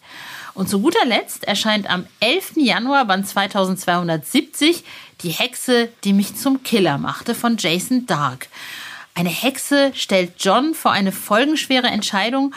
Und 0.54 0.70
zu 0.70 0.80
guter 0.80 1.06
Letzt 1.06 1.44
erscheint 1.44 1.90
am 1.90 2.08
11. 2.22 2.54
Januar 2.56 3.04
Band 3.04 3.28
2270 3.28 4.86
Die 5.24 5.32
Hexe, 5.32 5.90
die 6.06 6.14
mich 6.14 6.38
zum 6.38 6.64
Killer 6.64 6.98
machte 6.98 7.36
von 7.36 7.58
Jason 7.58 8.06
Dark. 8.06 8.48
Eine 9.16 9.30
Hexe 9.30 9.92
stellt 9.94 10.34
John 10.40 10.74
vor 10.74 10.92
eine 10.92 11.12
folgenschwere 11.12 11.88
Entscheidung. 11.88 12.54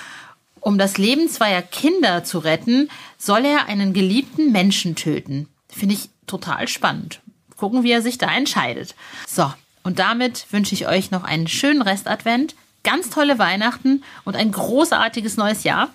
Um 0.60 0.78
das 0.78 0.98
Leben 0.98 1.28
zweier 1.28 1.62
Kinder 1.62 2.24
zu 2.24 2.38
retten, 2.38 2.90
soll 3.18 3.44
er 3.44 3.66
einen 3.66 3.92
geliebten 3.92 4.52
Menschen 4.52 4.96
töten. 4.96 5.48
Finde 5.68 5.94
ich 5.94 6.08
total 6.26 6.66
spannend. 6.66 7.20
Gucken, 7.56 7.82
wie 7.82 7.92
er 7.92 8.02
sich 8.02 8.18
da 8.18 8.34
entscheidet. 8.34 8.94
So, 9.26 9.52
und 9.82 9.98
damit 9.98 10.46
wünsche 10.50 10.74
ich 10.74 10.88
euch 10.88 11.10
noch 11.10 11.24
einen 11.24 11.46
schönen 11.46 11.82
Restadvent, 11.82 12.54
ganz 12.82 13.10
tolle 13.10 13.38
Weihnachten 13.38 14.02
und 14.24 14.34
ein 14.34 14.50
großartiges 14.50 15.36
neues 15.36 15.62
Jahr. 15.64 15.90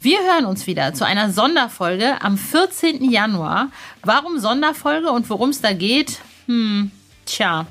Wir 0.00 0.18
hören 0.18 0.44
uns 0.44 0.66
wieder 0.66 0.92
zu 0.92 1.06
einer 1.06 1.30
Sonderfolge 1.30 2.20
am 2.20 2.36
14. 2.36 3.10
Januar. 3.10 3.70
Warum 4.02 4.38
Sonderfolge 4.38 5.10
und 5.10 5.30
worum 5.30 5.50
es 5.50 5.62
da 5.62 5.72
geht? 5.72 6.18
Hm, 6.46 6.90
tja, 7.24 7.66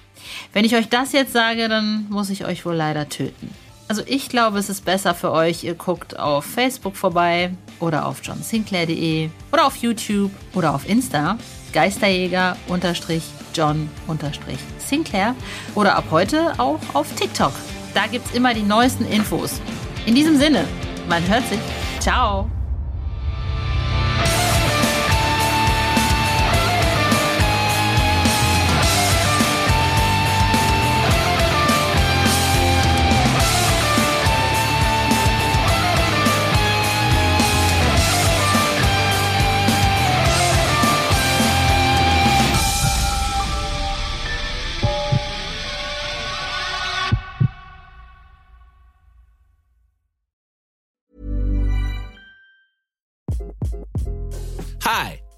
wenn 0.54 0.66
ich 0.66 0.76
euch 0.76 0.90
das 0.90 1.12
jetzt 1.14 1.34
sage, 1.34 1.68
dann 1.70 2.08
muss 2.10 2.30
ich 2.30 2.46
euch 2.46 2.66
wohl 2.66 2.76
leider 2.76 3.10
töten. 3.10 3.50
Also 3.88 4.02
ich 4.06 4.30
glaube, 4.30 4.60
es 4.60 4.70
ist 4.70 4.86
besser 4.86 5.14
für 5.14 5.32
euch, 5.32 5.64
ihr 5.64 5.76
guckt 5.76 6.18
auf 6.18 6.46
Facebook 6.46 6.96
vorbei 6.96 7.52
oder 7.80 8.06
auf 8.08 8.24
johnsinclair.de 8.24 9.30
oder 9.52 9.68
auf 9.68 9.76
YouTube 9.76 10.32
oder 10.54 10.74
auf 10.74 10.88
Insta 10.88 11.38
Geisterjäger 11.74 12.56
John 13.54 13.90
Sinclair 14.78 15.36
oder 15.76 15.96
ab 15.96 16.06
heute 16.12 16.54
auch 16.60 16.80
auf 16.94 17.14
TikTok. 17.16 17.54
Da 17.94 18.08
gibt 18.08 18.28
es 18.28 18.34
immer 18.34 18.54
die 18.54 18.64
neuesten 18.64 19.06
Infos. 19.06 19.60
In 20.06 20.16
diesem 20.16 20.38
Sinne, 20.38 20.66
man 21.08 21.28
hört 21.28 21.48
sich. 21.48 21.60
Ciao. 22.00 22.53